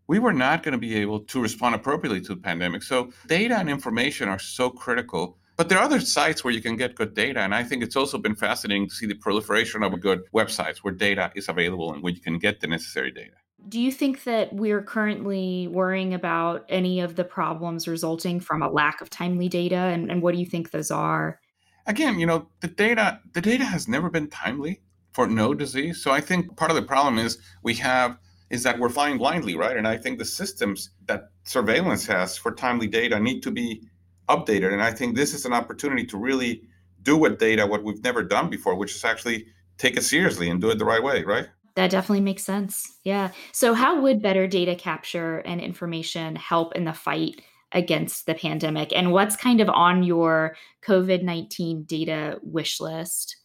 we 0.09 0.17
were 0.17 0.33
not 0.33 0.63
going 0.63 0.71
to 0.71 0.79
be 0.79 0.95
able 0.95 1.19
to 1.19 1.39
respond 1.39 1.75
appropriately 1.75 2.19
to 2.19 2.33
the 2.33 2.41
pandemic. 2.41 2.81
So, 2.81 3.11
data 3.27 3.56
and 3.56 3.69
information 3.69 4.27
are 4.27 4.39
so 4.39 4.71
critical. 4.71 5.38
But 5.56 5.69
there 5.69 5.77
are 5.77 5.83
other 5.83 6.00
sites 6.00 6.44
where 6.44 6.51
you 6.51 6.61
can 6.61 6.77
get 6.77 6.95
good 6.95 7.13
data. 7.13 7.41
And 7.41 7.53
I 7.53 7.63
think 7.63 7.83
it's 7.83 7.95
also 7.95 8.17
been 8.17 8.33
fascinating 8.33 8.89
to 8.89 8.95
see 8.95 9.06
the 9.06 9.13
proliferation 9.13 9.83
of 9.83 10.01
good 10.01 10.21
websites 10.33 10.78
where 10.78 10.94
data 10.94 11.31
is 11.35 11.47
available 11.47 11.94
and 11.94 12.01
where 12.01 12.11
you 12.11 12.21
can 12.21 12.39
get 12.39 12.59
the 12.59 12.66
necessary 12.66 13.11
data. 13.11 13.35
Do 13.68 13.80
you 13.80 13.92
think 13.92 14.23
that 14.23 14.51
we're 14.51 14.81
currently 14.81 15.68
worrying 15.68 16.16
about 16.16 16.66
any 16.69 17.01
of 17.01 17.16
the 17.16 17.23
problems 17.23 17.87
resulting 17.87 18.39
from 18.39 18.63
a 18.63 18.69
lack 18.71 19.01
of 19.01 19.11
timely 19.11 19.47
data? 19.47 19.75
And, 19.75 20.09
and 20.09 20.23
what 20.23 20.33
do 20.33 20.39
you 20.39 20.45
think 20.45 20.71
those 20.71 20.89
are? 20.89 21.39
Again, 21.85 22.18
you 22.18 22.25
know, 22.25 22.47
the 22.61 22.68
data 22.68 23.19
the 23.33 23.42
data 23.42 23.66
has 23.66 23.87
never 23.87 24.09
been 24.09 24.28
timely 24.30 24.81
for 25.11 25.28
no 25.28 25.54
disease. 25.54 26.01
So 26.01 26.09
I 26.09 26.21
think 26.21 26.56
part 26.57 26.71
of 26.71 26.78
the 26.78 26.83
problem 26.83 27.19
is 27.19 27.37
we 27.61 27.75
have 27.75 28.18
is 28.49 28.63
that 28.63 28.79
we're 28.79 28.89
flying 28.89 29.18
blindly, 29.18 29.56
right? 29.56 29.77
And 29.77 29.87
I 29.87 29.97
think 29.97 30.18
the 30.18 30.25
systems 30.25 30.91
that 31.06 31.29
surveillance 31.44 32.06
has 32.07 32.37
for 32.37 32.53
timely 32.53 32.87
data 32.87 33.19
need 33.19 33.41
to 33.44 33.51
be 33.51 33.83
updated. 34.27 34.73
And 34.73 34.81
I 34.81 34.91
think 34.91 35.15
this 35.15 35.33
is 35.33 35.45
an 35.45 35.53
opportunity 35.53 36.06
to 36.06 36.18
really 36.18 36.63
do 37.03 37.15
with 37.18 37.39
data 37.39 37.65
what 37.65 37.83
we've 37.83 38.03
never 38.03 38.23
done 38.23 38.49
before, 38.49 38.75
which 38.75 38.95
is 38.95 39.03
actually 39.03 39.47
take 39.77 39.97
it 39.97 40.03
seriously 40.03 40.49
and 40.49 40.59
do 40.59 40.69
it 40.69 40.77
the 40.77 40.85
right 40.85 41.03
way, 41.03 41.23
right? 41.23 41.47
That 41.75 41.91
definitely 41.91 42.21
makes 42.21 42.44
sense. 42.44 42.99
Yeah. 43.03 43.31
So, 43.53 43.73
how 43.73 44.01
would 44.01 44.21
better 44.21 44.47
data 44.47 44.75
capture 44.75 45.37
and 45.39 45.61
information 45.61 46.35
help 46.35 46.75
in 46.75 46.83
the 46.83 46.94
fight 46.94 47.41
against 47.71 48.25
the 48.25 48.35
pandemic? 48.35 48.91
And 48.94 49.11
what's 49.11 49.35
kind 49.35 49.61
of 49.61 49.69
on 49.69 50.03
your 50.03 50.56
COVID 50.85 51.23
19 51.23 51.83
data 51.83 52.39
wish 52.41 52.81
list? 52.81 53.37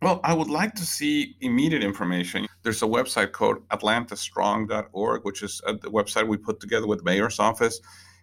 Well, 0.00 0.20
I 0.22 0.32
would 0.32 0.48
like 0.48 0.74
to 0.76 0.84
see 0.84 1.36
immediate 1.40 1.82
information. 1.82 2.46
There's 2.62 2.82
a 2.82 2.86
website 2.86 3.32
called 3.32 3.68
atlantastrong.org, 3.70 5.24
which 5.24 5.42
is 5.42 5.60
uh, 5.66 5.74
a 5.74 5.90
website 5.90 6.28
we 6.28 6.36
put 6.36 6.60
together 6.60 6.86
with 6.86 7.00
the 7.00 7.04
mayor's 7.04 7.40
office. 7.40 7.80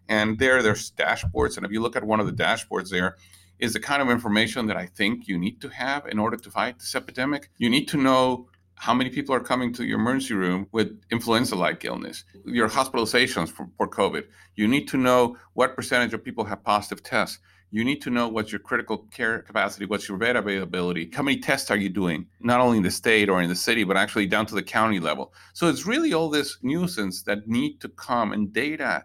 And 0.08 0.40
there, 0.40 0.64
there's 0.64 0.92
dashboards. 0.92 1.58
And 1.58 1.66
if 1.66 1.72
you 1.72 1.82
look 1.82 1.98
at 1.98 2.04
one 2.06 2.22
of 2.22 2.28
the 2.28 2.44
dashboards 2.44 2.90
there, 2.90 3.18
is 3.60 3.74
the 3.74 3.80
kind 3.80 4.02
of 4.02 4.10
information 4.10 4.68
that 4.68 4.78
I 4.78 4.86
think 4.86 5.28
you 5.28 5.38
need 5.38 5.60
to 5.62 5.70
have 5.70 6.06
in 6.08 6.20
order 6.20 6.38
to 6.38 6.52
fight 6.52 6.80
this 6.80 6.96
epidemic. 6.96 7.50
You 7.58 7.70
need 7.70 7.88
to 7.90 7.98
know 7.98 8.48
how 8.76 8.94
many 8.94 9.10
people 9.10 9.34
are 9.36 9.40
coming 9.40 9.74
to 9.74 9.86
your 9.86 10.00
emergency 10.00 10.34
room 10.34 10.68
with 10.72 11.02
influenza 11.12 11.56
like 11.56 11.84
illness, 11.86 12.26
your 12.46 12.70
hospitalizations 12.70 13.50
for, 13.50 13.70
for 13.78 13.88
COVID. 13.88 14.26
You 14.56 14.68
need 14.68 14.88
to 14.90 14.98
know 14.98 15.38
what 15.54 15.76
percentage 15.76 16.14
of 16.14 16.24
people 16.24 16.46
have 16.46 16.64
positive 16.64 17.04
tests 17.04 17.40
you 17.76 17.84
need 17.84 18.02
to 18.02 18.10
know 18.10 18.30
what's 18.30 18.54
your 18.54 18.60
critical 18.60 19.00
care 19.12 19.40
capacity, 19.40 19.86
what's 19.86 20.08
your 20.08 20.18
bed 20.18 20.38
availability, 20.38 21.12
how 21.14 21.24
many 21.24 21.38
tests 21.38 21.70
are 21.70 21.76
you 21.76 21.90
doing, 21.90 22.26
not 22.40 22.62
only 22.62 22.78
in 22.78 22.84
the 22.84 22.90
state 22.90 23.28
or 23.28 23.42
in 23.42 23.50
the 23.50 23.56
city, 23.56 23.84
but 23.84 23.98
actually 23.98 24.26
down 24.26 24.46
to 24.46 24.56
the 24.56 24.64
county 24.64 25.00
level. 25.00 25.34
So 25.54 25.68
it's 25.68 25.86
really 25.86 26.14
all 26.14 26.30
this 26.30 26.58
nuisance 26.62 27.24
that 27.24 27.50
need 27.50 27.82
to 27.82 27.90
come, 27.90 28.32
and 28.32 28.54
data 28.54 29.04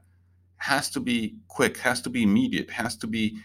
has 0.59 0.89
to 0.91 1.01
be 1.01 1.37
quick, 1.49 1.79
has 1.79 2.01
to 2.03 2.11
be 2.11 2.23
immediate, 2.23 2.71
has 2.71 2.97
to 2.99 3.09
be 3.09 3.39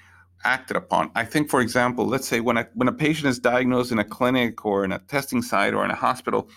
acted 0.43 0.77
upon. 0.77 1.09
I 1.15 1.25
think, 1.25 1.49
for 1.49 1.59
example, 1.59 2.05
let's 2.05 2.27
say 2.27 2.39
when 2.39 2.57
a, 2.57 2.67
when 2.75 2.87
a 2.87 2.93
patient 2.93 3.27
is 3.27 3.39
diagnosed 3.39 3.91
in 3.91 3.97
a 3.97 4.03
clinic 4.03 4.63
or 4.63 4.85
in 4.85 4.91
a 4.91 4.99
testing 4.99 5.41
site 5.41 5.73
or 5.73 5.83
in 5.83 5.89
a 5.89 5.95
hospital, 5.95 6.49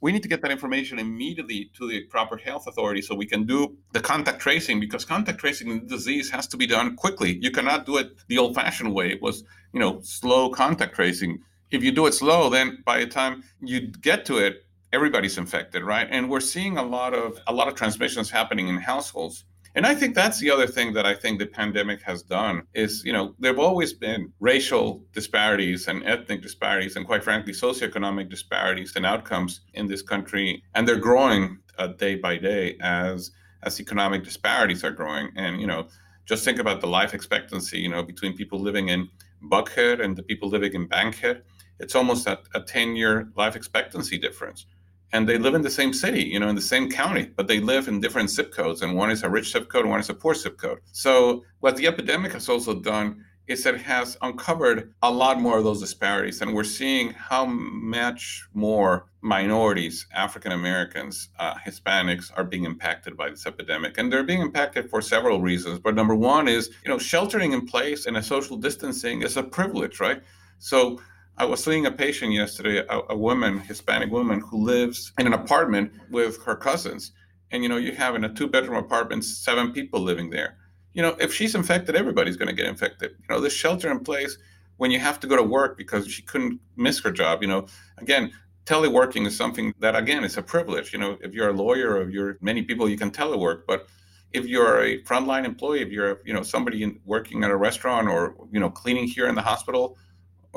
we 0.00 0.12
need 0.12 0.22
to 0.22 0.28
get 0.28 0.42
that 0.42 0.50
information 0.50 0.98
immediately 0.98 1.70
to 1.74 1.88
the 1.88 2.02
proper 2.04 2.36
health 2.36 2.66
authority 2.66 3.02
so 3.02 3.14
we 3.14 3.26
can 3.26 3.44
do 3.44 3.76
the 3.92 4.00
contact 4.00 4.40
tracing 4.40 4.78
because 4.78 5.04
contact 5.04 5.38
tracing 5.38 5.68
in 5.68 5.80
the 5.80 5.86
disease 5.86 6.30
has 6.30 6.46
to 6.48 6.56
be 6.56 6.66
done 6.66 6.94
quickly. 6.96 7.38
You 7.40 7.50
cannot 7.50 7.86
do 7.86 7.96
it 7.96 8.12
the 8.28 8.38
old 8.38 8.54
fashioned 8.54 8.94
way. 8.94 9.10
It 9.10 9.20
was, 9.22 9.42
you 9.72 9.80
know, 9.80 10.00
slow 10.02 10.50
contact 10.50 10.94
tracing. 10.94 11.40
If 11.70 11.82
you 11.82 11.92
do 11.92 12.06
it 12.06 12.12
slow, 12.12 12.48
then 12.48 12.82
by 12.84 13.00
the 13.00 13.06
time 13.06 13.42
you 13.60 13.88
get 13.88 14.24
to 14.26 14.38
it, 14.38 14.64
everybody's 14.92 15.36
infected, 15.36 15.82
right? 15.82 16.06
And 16.10 16.30
we're 16.30 16.40
seeing 16.40 16.78
a 16.78 16.82
lot 16.82 17.12
of 17.12 17.40
a 17.46 17.52
lot 17.52 17.68
of 17.68 17.74
transmissions 17.74 18.30
happening 18.30 18.68
in 18.68 18.78
households. 18.78 19.44
And 19.78 19.86
I 19.86 19.94
think 19.94 20.16
that's 20.16 20.40
the 20.40 20.50
other 20.50 20.66
thing 20.66 20.92
that 20.94 21.06
I 21.06 21.14
think 21.14 21.38
the 21.38 21.46
pandemic 21.46 22.02
has 22.02 22.24
done 22.24 22.64
is, 22.74 23.04
you 23.04 23.12
know, 23.12 23.36
there've 23.38 23.60
always 23.60 23.92
been 23.92 24.32
racial 24.40 25.04
disparities 25.12 25.86
and 25.86 26.02
ethnic 26.04 26.42
disparities 26.42 26.96
and 26.96 27.06
quite 27.06 27.22
frankly 27.22 27.52
socioeconomic 27.52 28.28
disparities 28.28 28.96
and 28.96 29.06
outcomes 29.06 29.60
in 29.74 29.86
this 29.86 30.02
country 30.02 30.64
and 30.74 30.88
they're 30.88 30.96
growing 30.96 31.60
uh, 31.78 31.86
day 31.86 32.16
by 32.16 32.36
day 32.36 32.76
as 32.80 33.30
as 33.62 33.78
economic 33.78 34.24
disparities 34.24 34.82
are 34.82 34.90
growing 34.90 35.30
and, 35.36 35.60
you 35.60 35.68
know, 35.68 35.86
just 36.26 36.44
think 36.44 36.58
about 36.58 36.80
the 36.80 36.88
life 36.88 37.14
expectancy, 37.14 37.78
you 37.78 37.88
know, 37.88 38.02
between 38.02 38.36
people 38.36 38.58
living 38.58 38.88
in 38.88 39.08
Buckhead 39.44 40.00
and 40.04 40.16
the 40.16 40.24
people 40.24 40.48
living 40.48 40.74
in 40.74 40.88
Bankhead. 40.88 41.44
It's 41.78 41.94
almost 41.94 42.26
a, 42.26 42.40
a 42.52 42.62
10 42.62 42.96
year 42.96 43.30
life 43.36 43.54
expectancy 43.54 44.18
difference 44.18 44.66
and 45.12 45.28
they 45.28 45.38
live 45.38 45.54
in 45.54 45.62
the 45.62 45.70
same 45.70 45.92
city, 45.92 46.22
you 46.22 46.38
know, 46.38 46.48
in 46.48 46.54
the 46.54 46.60
same 46.60 46.90
county, 46.90 47.30
but 47.36 47.48
they 47.48 47.60
live 47.60 47.88
in 47.88 48.00
different 48.00 48.30
zip 48.30 48.52
codes, 48.52 48.82
and 48.82 48.94
one 48.94 49.10
is 49.10 49.22
a 49.22 49.30
rich 49.30 49.52
zip 49.52 49.68
code, 49.68 49.82
and 49.82 49.90
one 49.90 50.00
is 50.00 50.10
a 50.10 50.14
poor 50.14 50.34
zip 50.34 50.58
code. 50.58 50.78
So 50.92 51.44
what 51.60 51.76
the 51.76 51.86
epidemic 51.86 52.32
has 52.32 52.48
also 52.48 52.74
done 52.74 53.24
is 53.46 53.64
it 53.64 53.80
has 53.80 54.18
uncovered 54.20 54.92
a 55.02 55.10
lot 55.10 55.40
more 55.40 55.56
of 55.56 55.64
those 55.64 55.80
disparities, 55.80 56.42
and 56.42 56.54
we're 56.54 56.64
seeing 56.64 57.10
how 57.10 57.46
much 57.46 58.46
more 58.52 59.06
minorities, 59.22 60.06
African 60.14 60.52
Americans, 60.52 61.30
uh, 61.38 61.54
Hispanics, 61.54 62.30
are 62.36 62.44
being 62.44 62.64
impacted 62.64 63.16
by 63.16 63.30
this 63.30 63.46
epidemic, 63.46 63.96
and 63.96 64.12
they're 64.12 64.22
being 64.22 64.42
impacted 64.42 64.90
for 64.90 65.00
several 65.00 65.40
reasons. 65.40 65.78
But 65.78 65.94
number 65.94 66.14
one 66.14 66.46
is, 66.46 66.68
you 66.84 66.90
know, 66.90 66.98
sheltering 66.98 67.52
in 67.52 67.66
place 67.66 68.04
and 68.04 68.18
a 68.18 68.22
social 68.22 68.56
distancing 68.56 69.22
is 69.22 69.38
a 69.38 69.42
privilege, 69.42 69.98
right? 69.98 70.22
So 70.58 71.00
I 71.40 71.44
was 71.44 71.62
seeing 71.62 71.86
a 71.86 71.92
patient 71.92 72.32
yesterday, 72.32 72.78
a, 72.78 73.00
a, 73.10 73.16
woman, 73.16 73.60
Hispanic 73.60 74.10
woman, 74.10 74.40
who 74.40 74.64
lives 74.64 75.12
in 75.18 75.26
an 75.28 75.32
apartment 75.32 75.92
with 76.10 76.42
her 76.42 76.56
cousins. 76.56 77.12
And 77.52 77.62
you 77.62 77.68
know, 77.68 77.76
you 77.76 77.92
have 77.92 78.16
in 78.16 78.24
a 78.24 78.34
two-bedroom 78.34 78.76
apartment, 78.76 79.24
seven 79.24 79.72
people 79.72 80.00
living 80.00 80.30
there. 80.30 80.56
You 80.94 81.02
know, 81.02 81.16
if 81.20 81.32
she's 81.32 81.54
infected, 81.54 81.94
everybody's 81.94 82.36
going 82.36 82.48
to 82.48 82.54
get 82.54 82.66
infected. 82.66 83.12
You 83.12 83.26
know, 83.34 83.40
the 83.40 83.50
shelter 83.50 83.88
in 83.88 84.00
place 84.00 84.36
when 84.78 84.90
you 84.90 84.98
have 84.98 85.20
to 85.20 85.28
go 85.28 85.36
to 85.36 85.42
work 85.42 85.78
because 85.78 86.08
she 86.08 86.22
couldn't 86.22 86.60
miss 86.76 87.00
her 87.02 87.12
job. 87.12 87.42
You 87.42 87.48
know, 87.48 87.66
again, 87.98 88.32
teleworking 88.64 89.24
is 89.24 89.36
something 89.36 89.72
that 89.78 89.94
again 89.94 90.24
is 90.24 90.36
a 90.38 90.42
privilege. 90.42 90.92
You 90.92 90.98
know, 90.98 91.18
if 91.20 91.34
you're 91.34 91.50
a 91.50 91.52
lawyer 91.52 91.92
or 91.92 92.02
if 92.02 92.10
you're 92.10 92.36
many 92.40 92.62
people, 92.62 92.88
you 92.88 92.98
can 92.98 93.12
telework, 93.12 93.62
but 93.68 93.86
if 94.32 94.44
you're 94.46 94.82
a 94.82 95.02
frontline 95.04 95.44
employee, 95.44 95.82
if 95.82 95.90
you're 95.90 96.20
you 96.24 96.34
know 96.34 96.42
somebody 96.42 96.82
in, 96.82 97.00
working 97.04 97.44
at 97.44 97.50
a 97.50 97.56
restaurant 97.56 98.08
or 98.08 98.34
you 98.50 98.58
know 98.60 98.70
cleaning 98.70 99.06
here 99.06 99.28
in 99.28 99.34
the 99.34 99.42
hospital, 99.42 99.96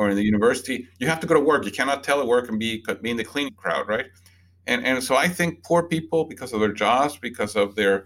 or 0.01 0.10
in 0.10 0.15
the 0.15 0.25
university, 0.25 0.88
you 0.98 1.08
have 1.08 1.20
to 1.20 1.27
go 1.27 1.36
to 1.36 1.39
work. 1.39 1.63
You 1.63 1.72
cannot 1.72 2.03
telework 2.03 2.50
and 2.50 2.58
be 2.60 2.84
be 3.01 3.12
in 3.12 3.17
the 3.17 3.24
cleaning 3.24 3.53
crowd, 3.53 3.88
right? 3.88 4.08
And 4.65 4.84
and 4.84 5.03
so 5.03 5.15
I 5.15 5.27
think 5.27 5.63
poor 5.63 5.84
people, 5.84 6.25
because 6.25 6.53
of 6.53 6.60
their 6.60 6.74
jobs, 6.74 7.17
because 7.17 7.55
of 7.55 7.75
their 7.75 8.05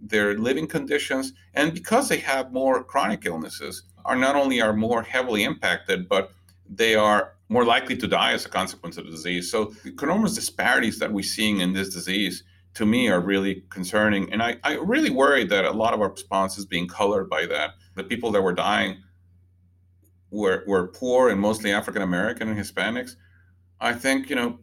their 0.00 0.36
living 0.36 0.66
conditions, 0.66 1.32
and 1.54 1.72
because 1.72 2.08
they 2.08 2.18
have 2.18 2.52
more 2.52 2.82
chronic 2.82 3.24
illnesses, 3.24 3.84
are 4.04 4.16
not 4.16 4.34
only 4.34 4.60
are 4.60 4.72
more 4.72 5.02
heavily 5.02 5.44
impacted, 5.44 6.08
but 6.08 6.32
they 6.68 6.96
are 6.96 7.34
more 7.48 7.64
likely 7.64 7.96
to 7.96 8.08
die 8.08 8.32
as 8.32 8.44
a 8.44 8.48
consequence 8.48 8.98
of 8.98 9.04
the 9.04 9.10
disease. 9.10 9.50
So 9.50 9.72
the 9.84 9.94
enormous 10.02 10.34
disparities 10.34 10.98
that 10.98 11.12
we're 11.12 11.22
seeing 11.22 11.60
in 11.60 11.72
this 11.72 11.88
disease 11.94 12.42
to 12.74 12.84
me 12.84 13.08
are 13.08 13.20
really 13.20 13.64
concerning. 13.70 14.30
And 14.32 14.42
I, 14.42 14.56
I 14.64 14.74
really 14.74 15.10
worry 15.10 15.44
that 15.44 15.64
a 15.64 15.70
lot 15.70 15.94
of 15.94 16.00
our 16.00 16.10
response 16.10 16.58
is 16.58 16.66
being 16.66 16.86
colored 16.86 17.30
by 17.30 17.46
that. 17.46 17.70
The 17.94 18.04
people 18.04 18.30
that 18.32 18.42
were 18.42 18.52
dying 18.52 18.98
were, 20.30 20.64
were 20.66 20.88
poor 20.88 21.30
and 21.30 21.40
mostly 21.40 21.72
African 21.72 22.02
American 22.02 22.48
and 22.48 22.58
Hispanics, 22.58 23.12
I 23.80 23.92
think, 23.92 24.28
you 24.30 24.36
know, 24.36 24.58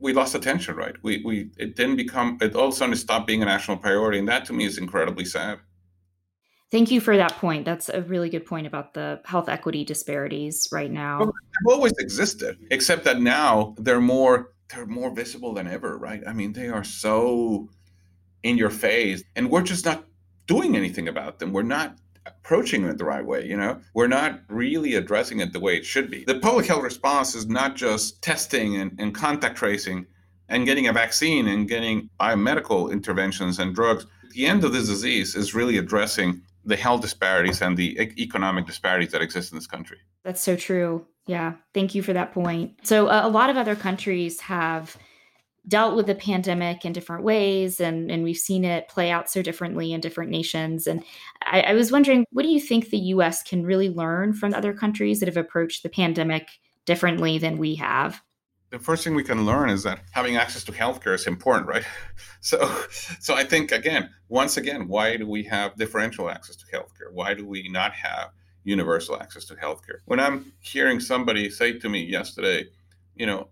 we 0.00 0.12
lost 0.12 0.34
attention, 0.34 0.74
right? 0.74 0.96
We, 1.02 1.22
we, 1.24 1.50
it 1.58 1.76
didn't 1.76 1.96
become, 1.96 2.38
it 2.40 2.54
all 2.56 2.68
of 2.68 2.74
a 2.74 2.76
sudden 2.76 2.94
stopped 2.96 3.26
being 3.26 3.42
a 3.42 3.46
national 3.46 3.76
priority. 3.76 4.18
And 4.18 4.28
that 4.28 4.44
to 4.46 4.52
me 4.52 4.64
is 4.64 4.78
incredibly 4.78 5.24
sad. 5.24 5.60
Thank 6.72 6.90
you 6.90 7.00
for 7.00 7.16
that 7.18 7.36
point. 7.36 7.66
That's 7.66 7.90
a 7.90 8.00
really 8.00 8.30
good 8.30 8.46
point 8.46 8.66
about 8.66 8.94
the 8.94 9.20
health 9.26 9.50
equity 9.50 9.84
disparities 9.84 10.68
right 10.72 10.90
now. 10.90 11.18
Well, 11.18 11.26
they've 11.26 11.74
always 11.74 11.92
existed, 11.98 12.56
except 12.70 13.04
that 13.04 13.20
now 13.20 13.74
they're 13.78 14.00
more 14.00 14.54
they're 14.70 14.86
more 14.86 15.14
visible 15.14 15.52
than 15.52 15.68
ever, 15.68 15.98
right? 15.98 16.22
I 16.26 16.32
mean, 16.32 16.54
they 16.54 16.68
are 16.68 16.82
so 16.82 17.68
in 18.42 18.56
your 18.56 18.70
face, 18.70 19.22
and 19.36 19.50
we're 19.50 19.62
just 19.62 19.84
not 19.84 20.06
doing 20.46 20.74
anything 20.74 21.08
about 21.08 21.40
them. 21.40 21.52
We're 21.52 21.62
not 21.62 21.98
approaching 22.26 22.84
it 22.84 22.98
the 22.98 23.04
right 23.04 23.24
way. 23.24 23.46
You 23.46 23.56
know, 23.56 23.80
we're 23.94 24.08
not 24.08 24.40
really 24.48 24.94
addressing 24.94 25.40
it 25.40 25.52
the 25.52 25.60
way 25.60 25.76
it 25.76 25.84
should 25.84 26.10
be. 26.10 26.24
The 26.24 26.38
public 26.38 26.66
health 26.66 26.82
response 26.82 27.34
is 27.34 27.46
not 27.46 27.76
just 27.76 28.22
testing 28.22 28.76
and, 28.76 28.94
and 28.98 29.14
contact 29.14 29.56
tracing 29.56 30.06
and 30.48 30.66
getting 30.66 30.86
a 30.86 30.92
vaccine 30.92 31.48
and 31.48 31.68
getting 31.68 32.10
biomedical 32.20 32.92
interventions 32.92 33.58
and 33.58 33.74
drugs. 33.74 34.06
The 34.32 34.46
end 34.46 34.64
of 34.64 34.72
this 34.72 34.88
disease 34.88 35.34
is 35.34 35.54
really 35.54 35.78
addressing 35.78 36.42
the 36.64 36.76
health 36.76 37.00
disparities 37.00 37.60
and 37.60 37.76
the 37.76 37.98
economic 38.18 38.66
disparities 38.66 39.10
that 39.12 39.22
exist 39.22 39.52
in 39.52 39.58
this 39.58 39.66
country. 39.66 39.98
That's 40.24 40.42
so 40.42 40.56
true. 40.56 41.06
Yeah. 41.26 41.54
Thank 41.74 41.94
you 41.94 42.02
for 42.02 42.12
that 42.12 42.32
point. 42.32 42.74
So, 42.82 43.06
uh, 43.06 43.22
a 43.24 43.28
lot 43.28 43.50
of 43.50 43.56
other 43.56 43.76
countries 43.76 44.40
have 44.40 44.96
dealt 45.68 45.94
with 45.94 46.06
the 46.06 46.14
pandemic 46.14 46.84
in 46.84 46.92
different 46.92 47.22
ways 47.22 47.80
and, 47.80 48.10
and 48.10 48.24
we've 48.24 48.36
seen 48.36 48.64
it 48.64 48.88
play 48.88 49.10
out 49.10 49.30
so 49.30 49.42
differently 49.42 49.92
in 49.92 50.00
different 50.00 50.30
nations. 50.30 50.86
And 50.86 51.04
I, 51.42 51.60
I, 51.60 51.72
was 51.74 51.92
wondering 51.92 52.24
what 52.32 52.42
do 52.42 52.48
you 52.48 52.60
think 52.60 52.90
the 52.90 52.98
us 52.98 53.42
can 53.44 53.64
really 53.64 53.88
learn 53.88 54.32
from 54.32 54.54
other 54.54 54.72
countries 54.72 55.20
that 55.20 55.28
have 55.28 55.36
approached 55.36 55.84
the 55.84 55.88
pandemic 55.88 56.48
differently 56.84 57.38
than 57.38 57.58
we 57.58 57.76
have? 57.76 58.20
The 58.70 58.80
first 58.80 59.04
thing 59.04 59.14
we 59.14 59.22
can 59.22 59.46
learn 59.46 59.70
is 59.70 59.84
that 59.84 60.00
having 60.10 60.36
access 60.36 60.64
to 60.64 60.72
healthcare 60.72 61.14
is 61.14 61.26
important 61.26 61.68
right? 61.68 61.84
So 62.40 62.58
so 63.20 63.34
i 63.34 63.44
think 63.44 63.70
again 63.70 64.10
once 64.28 64.56
again 64.56 64.88
why 64.88 65.16
do 65.16 65.28
we 65.28 65.44
have 65.44 65.76
differential 65.76 66.28
access 66.28 66.56
to 66.56 66.66
healthcare? 66.76 67.12
Why 67.12 67.34
do 67.34 67.46
we 67.46 67.68
not 67.68 67.92
have 67.92 68.30
universal 68.64 69.20
access 69.22 69.44
to 69.44 69.54
healthcare? 69.54 69.98
When 70.06 70.18
i'm 70.18 70.52
hearing 70.58 70.98
somebody 70.98 71.50
say 71.50 71.78
to 71.78 71.88
me 71.88 72.02
yesterday 72.02 72.64
you 73.14 73.26
know 73.26 73.48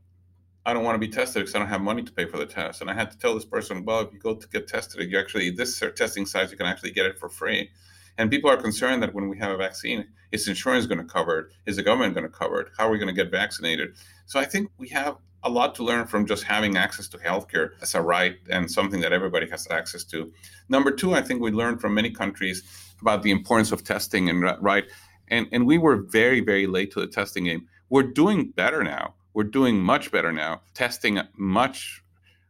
I 0.71 0.73
don't 0.73 0.85
want 0.85 0.95
to 0.95 1.05
be 1.05 1.13
tested 1.13 1.43
because 1.43 1.57
I 1.57 1.59
don't 1.59 1.67
have 1.67 1.81
money 1.81 2.05
to 2.05 2.13
pay 2.13 2.27
for 2.27 2.39
the 2.39 2.47
test. 2.47 2.81
And 2.81 2.89
I 2.89 2.95
had 2.95 3.11
to 3.11 3.19
tell 3.19 3.35
this 3.35 3.45
person, 3.45 3.85
well, 3.85 4.03
if 4.03 4.13
you 4.13 4.21
go 4.21 4.37
to 4.37 4.49
get 4.49 4.69
tested, 4.69 5.11
you 5.11 5.19
actually 5.19 5.51
this 5.51 5.83
testing 5.97 6.27
sites 6.27 6.53
you 6.53 6.57
can 6.57 6.67
actually 6.67 6.93
get 6.93 7.07
it 7.07 7.19
for 7.19 7.29
free. 7.29 7.71
And 8.19 8.31
people 8.31 8.49
are 8.49 8.57
concerned 8.57 9.03
that 9.03 9.13
when 9.13 9.29
we 9.29 9.37
have 9.39 9.51
a 9.51 9.57
vaccine, 9.57 10.07
is 10.31 10.47
insurance 10.47 10.87
going 10.87 10.99
to 10.99 11.05
cover 11.05 11.39
it? 11.41 11.47
Is 11.67 11.77
the 11.77 11.83
government 11.83 12.15
going 12.15 12.27
to 12.27 12.33
cover 12.33 12.61
it? 12.61 12.69
How 12.79 12.87
are 12.87 12.91
we 12.93 12.99
going 12.99 13.09
to 13.09 13.15
get 13.15 13.33
vaccinated? 13.33 13.97
So 14.27 14.39
I 14.39 14.45
think 14.45 14.71
we 14.79 14.89
have 14.91 15.17
a 15.43 15.51
lot 15.51 15.75
to 15.75 15.83
learn 15.83 16.07
from 16.07 16.25
just 16.25 16.45
having 16.45 16.77
access 16.77 17.09
to 17.09 17.19
healthcare 17.19 17.71
as 17.83 17.97
a 17.97 18.01
right 18.01 18.37
and 18.49 18.71
something 18.71 19.01
that 19.01 19.13
everybody 19.13 19.51
has 19.51 19.67
access 19.73 20.05
to. 20.05 20.33
Number 20.69 20.93
two, 20.93 21.15
I 21.15 21.23
think 21.23 21.41
we 21.41 21.51
learned 21.51 21.81
from 21.81 21.95
many 21.95 22.11
countries 22.11 22.63
about 23.01 23.25
the 23.25 23.33
importance 23.33 23.73
of 23.73 23.83
testing 23.83 24.29
and 24.31 24.45
right. 24.61 24.85
And 25.29 25.49
and 25.51 25.67
we 25.67 25.79
were 25.79 25.97
very 25.97 26.41
very 26.41 26.69
late 26.69 26.93
to 26.93 27.01
the 27.01 27.09
testing 27.09 27.45
game. 27.45 27.67
We're 27.89 28.05
doing 28.05 28.51
better 28.51 28.85
now 28.85 29.15
we're 29.35 29.45
doing 29.45 29.81
much 29.81 30.11
better 30.11 30.33
now, 30.33 30.63
testing 30.75 31.21
much 31.37 32.03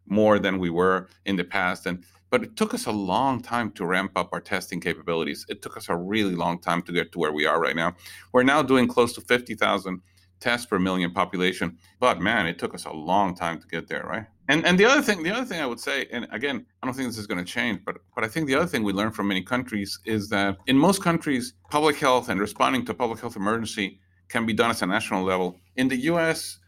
more 0.07 0.39
than 0.39 0.59
we 0.59 0.71
were 0.71 1.09
in 1.25 1.37
the 1.37 1.45
past. 1.45 1.87
And 1.87 2.05
but 2.31 2.45
it 2.45 2.57
took 2.57 2.75
us 2.75 2.87
a 2.87 2.93
long 2.93 3.41
time 3.43 3.73
to 3.73 3.85
ramp 3.85 4.13
up 4.15 4.29
our 4.33 4.41
testing 4.41 4.81
capabilities. 4.81 5.45
It 5.49 5.63
took 5.63 5.77
us 5.77 5.89
a 5.89 5.97
really 5.97 6.37
long 6.37 6.61
time 6.61 6.83
to 6.83 6.93
get 6.93 7.11
to 7.13 7.19
where 7.19 7.33
we 7.33 7.45
are 7.45 7.61
right 7.61 7.75
now. 7.75 7.97
We're 8.33 8.45
now 8.45 8.63
doing 8.63 8.87
close 8.87 9.13
to 9.15 9.21
50,000 9.21 10.01
tests 10.39 10.67
per 10.67 10.79
million 10.79 11.13
population. 11.13 11.77
But 11.99 12.21
man, 12.21 12.47
it 12.47 12.59
took 12.59 12.75
us 12.75 12.85
a 12.85 12.93
long 12.93 13.35
time 13.35 13.61
to 13.61 13.67
get 13.67 13.89
there, 13.89 14.05
right? 14.05 14.27
And 14.49 14.67
and 14.67 14.79
the 14.79 14.85
other 14.85 15.03
thing, 15.03 15.23
the 15.23 15.31
other 15.31 15.45
thing 15.45 15.61
I 15.61 15.67
would 15.67 15.79
say, 15.79 16.07
and 16.11 16.27
again, 16.33 16.67
I 16.83 16.87
don't 16.87 16.95
think 16.95 17.09
this 17.09 17.19
is 17.19 17.27
going 17.27 17.45
to 17.45 17.51
change, 17.51 17.81
but 17.85 17.99
but 18.15 18.25
I 18.25 18.29
think 18.29 18.47
the 18.47 18.55
other 18.55 18.67
thing 18.67 18.83
we 18.83 18.93
learned 18.93 19.15
from 19.15 19.29
many 19.29 19.43
countries 19.43 19.99
is 20.05 20.29
that 20.31 20.57
in 20.67 20.77
most 20.77 21.03
countries, 21.03 21.55
public 21.71 21.97
health 21.97 22.29
and 22.29 22.41
responding 22.41 22.85
to 22.87 22.95
public 22.95 23.21
health 23.21 23.37
emergency 23.37 24.01
can 24.29 24.47
be 24.47 24.53
done 24.53 24.71
at 24.71 24.83
a 24.83 24.87
national 24.87 25.25
level. 25.25 25.61
In 25.77 25.89
the 25.89 25.97
U.S., 26.13 26.59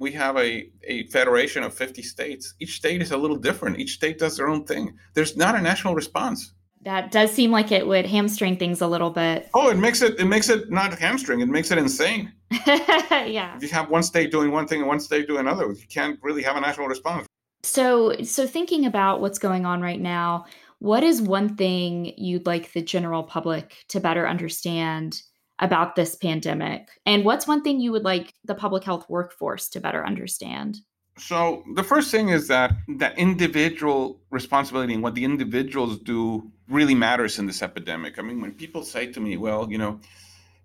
we 0.00 0.10
have 0.12 0.36
a, 0.36 0.68
a 0.84 1.06
federation 1.08 1.62
of 1.62 1.74
50 1.74 2.02
states. 2.02 2.54
Each 2.58 2.74
state 2.74 3.02
is 3.02 3.12
a 3.12 3.16
little 3.16 3.36
different. 3.36 3.78
Each 3.78 3.92
state 3.92 4.18
does 4.18 4.36
their 4.36 4.48
own 4.48 4.64
thing. 4.64 4.96
There's 5.14 5.36
not 5.36 5.54
a 5.54 5.60
national 5.60 5.94
response. 5.94 6.52
That 6.82 7.10
does 7.10 7.30
seem 7.30 7.50
like 7.50 7.70
it 7.70 7.86
would 7.86 8.06
hamstring 8.06 8.56
things 8.56 8.80
a 8.80 8.86
little 8.86 9.10
bit. 9.10 9.50
Oh, 9.52 9.68
it 9.68 9.76
makes 9.76 10.00
it 10.00 10.18
it 10.18 10.24
makes 10.24 10.48
it 10.48 10.70
not 10.70 10.98
hamstring. 10.98 11.40
It 11.40 11.48
makes 11.48 11.70
it 11.70 11.76
insane. 11.76 12.32
yeah. 12.66 13.54
If 13.54 13.62
you 13.62 13.68
have 13.68 13.90
one 13.90 14.02
state 14.02 14.30
doing 14.30 14.50
one 14.50 14.66
thing 14.66 14.80
and 14.80 14.88
one 14.88 14.98
state 14.98 15.28
doing 15.28 15.40
another, 15.40 15.70
you 15.70 15.86
can't 15.90 16.18
really 16.22 16.42
have 16.42 16.56
a 16.56 16.60
national 16.60 16.88
response. 16.88 17.26
So, 17.62 18.22
so 18.22 18.46
thinking 18.46 18.86
about 18.86 19.20
what's 19.20 19.38
going 19.38 19.66
on 19.66 19.82
right 19.82 20.00
now, 20.00 20.46
what 20.78 21.04
is 21.04 21.20
one 21.20 21.56
thing 21.56 22.14
you'd 22.16 22.46
like 22.46 22.72
the 22.72 22.80
general 22.80 23.22
public 23.22 23.84
to 23.88 24.00
better 24.00 24.26
understand 24.26 25.20
about 25.60 25.94
this 25.94 26.16
pandemic? 26.16 26.88
And 27.06 27.24
what's 27.24 27.46
one 27.46 27.62
thing 27.62 27.80
you 27.80 27.92
would 27.92 28.04
like 28.04 28.34
the 28.44 28.54
public 28.54 28.84
health 28.84 29.06
workforce 29.08 29.68
to 29.70 29.80
better 29.80 30.04
understand? 30.04 30.78
So 31.18 31.62
the 31.74 31.84
first 31.84 32.10
thing 32.10 32.30
is 32.30 32.48
that 32.48 32.72
that 32.96 33.18
individual 33.18 34.20
responsibility 34.30 34.94
and 34.94 35.02
what 35.02 35.14
the 35.14 35.24
individuals 35.24 35.98
do 35.98 36.50
really 36.68 36.94
matters 36.94 37.38
in 37.38 37.46
this 37.46 37.62
epidemic. 37.62 38.18
I 38.18 38.22
mean, 38.22 38.40
when 38.40 38.52
people 38.52 38.82
say 38.82 39.12
to 39.12 39.20
me, 39.20 39.36
"Well, 39.36 39.70
you 39.70 39.76
know, 39.76 40.00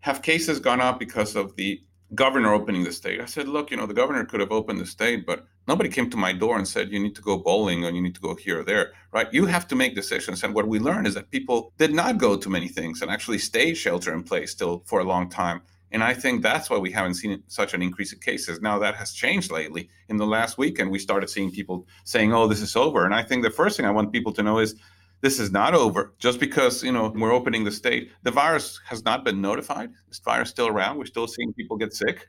have 0.01 0.21
cases 0.21 0.59
gone 0.59 0.79
up 0.79 0.97
because 0.99 1.35
of 1.35 1.55
the 1.57 1.81
governor 2.13 2.53
opening 2.53 2.83
the 2.83 2.91
state?" 2.91 3.19
I 3.19 3.25
said, 3.25 3.47
"Look, 3.47 3.71
you 3.71 3.77
know, 3.77 3.87
the 3.87 3.93
governor 3.93 4.25
could 4.25 4.39
have 4.39 4.51
opened 4.51 4.79
the 4.79 4.85
state, 4.85 5.25
but 5.25 5.47
nobody 5.67 5.89
came 5.89 6.09
to 6.11 6.17
my 6.17 6.33
door 6.33 6.57
and 6.57 6.67
said 6.67 6.91
you 6.91 6.99
need 6.99 7.15
to 7.15 7.21
go 7.21 7.37
bowling 7.37 7.83
or 7.83 7.89
you 7.89 8.01
need 8.01 8.15
to 8.15 8.21
go 8.21 8.35
here 8.35 8.59
or 8.59 8.63
there, 8.63 8.93
right? 9.11 9.33
You 9.33 9.45
have 9.47 9.67
to 9.69 9.75
make 9.75 9.95
decisions." 9.95 10.43
And 10.43 10.53
what 10.53 10.67
we 10.67 10.79
learned 10.79 11.07
is 11.07 11.15
that 11.15 11.31
people 11.31 11.73
did 11.77 11.93
not 11.93 12.17
go 12.17 12.37
to 12.37 12.49
many 12.49 12.67
things 12.67 13.01
and 13.01 13.09
actually 13.09 13.39
stayed 13.39 13.75
shelter 13.75 14.13
in 14.13 14.23
place 14.23 14.51
still 14.51 14.83
for 14.85 14.99
a 14.99 15.03
long 15.03 15.29
time. 15.29 15.61
And 15.91 16.03
I 16.03 16.13
think 16.13 16.41
that's 16.41 16.69
why 16.69 16.77
we 16.77 16.91
haven't 16.91 17.13
seen 17.13 17.41
such 17.47 17.73
an 17.73 17.81
increase 17.81 18.11
in 18.11 18.19
cases. 18.19 18.59
Now 18.59 18.77
that 18.79 18.95
has 18.95 19.13
changed 19.13 19.49
lately. 19.51 19.89
In 20.09 20.17
the 20.17 20.25
last 20.25 20.57
weekend, 20.57 20.91
we 20.91 20.99
started 20.99 21.29
seeing 21.29 21.51
people 21.51 21.87
saying, 22.03 22.33
"Oh, 22.33 22.47
this 22.47 22.61
is 22.61 22.75
over." 22.75 23.05
And 23.05 23.15
I 23.15 23.23
think 23.23 23.43
the 23.43 23.49
first 23.49 23.77
thing 23.77 23.85
I 23.85 23.91
want 23.91 24.11
people 24.11 24.33
to 24.33 24.43
know 24.43 24.59
is 24.59 24.75
this 25.21 25.39
is 25.39 25.51
not 25.51 25.73
over. 25.73 26.13
Just 26.19 26.39
because 26.39 26.83
you 26.83 26.91
know 26.91 27.11
we're 27.15 27.33
opening 27.33 27.63
the 27.63 27.71
state, 27.71 28.11
the 28.23 28.31
virus 28.31 28.79
has 28.85 29.03
not 29.03 29.23
been 29.23 29.41
notified. 29.41 29.91
This 30.07 30.19
virus 30.19 30.49
is 30.49 30.51
still 30.51 30.67
around. 30.67 30.97
We're 30.97 31.05
still 31.05 31.27
seeing 31.27 31.53
people 31.53 31.77
get 31.77 31.93
sick. 31.93 32.27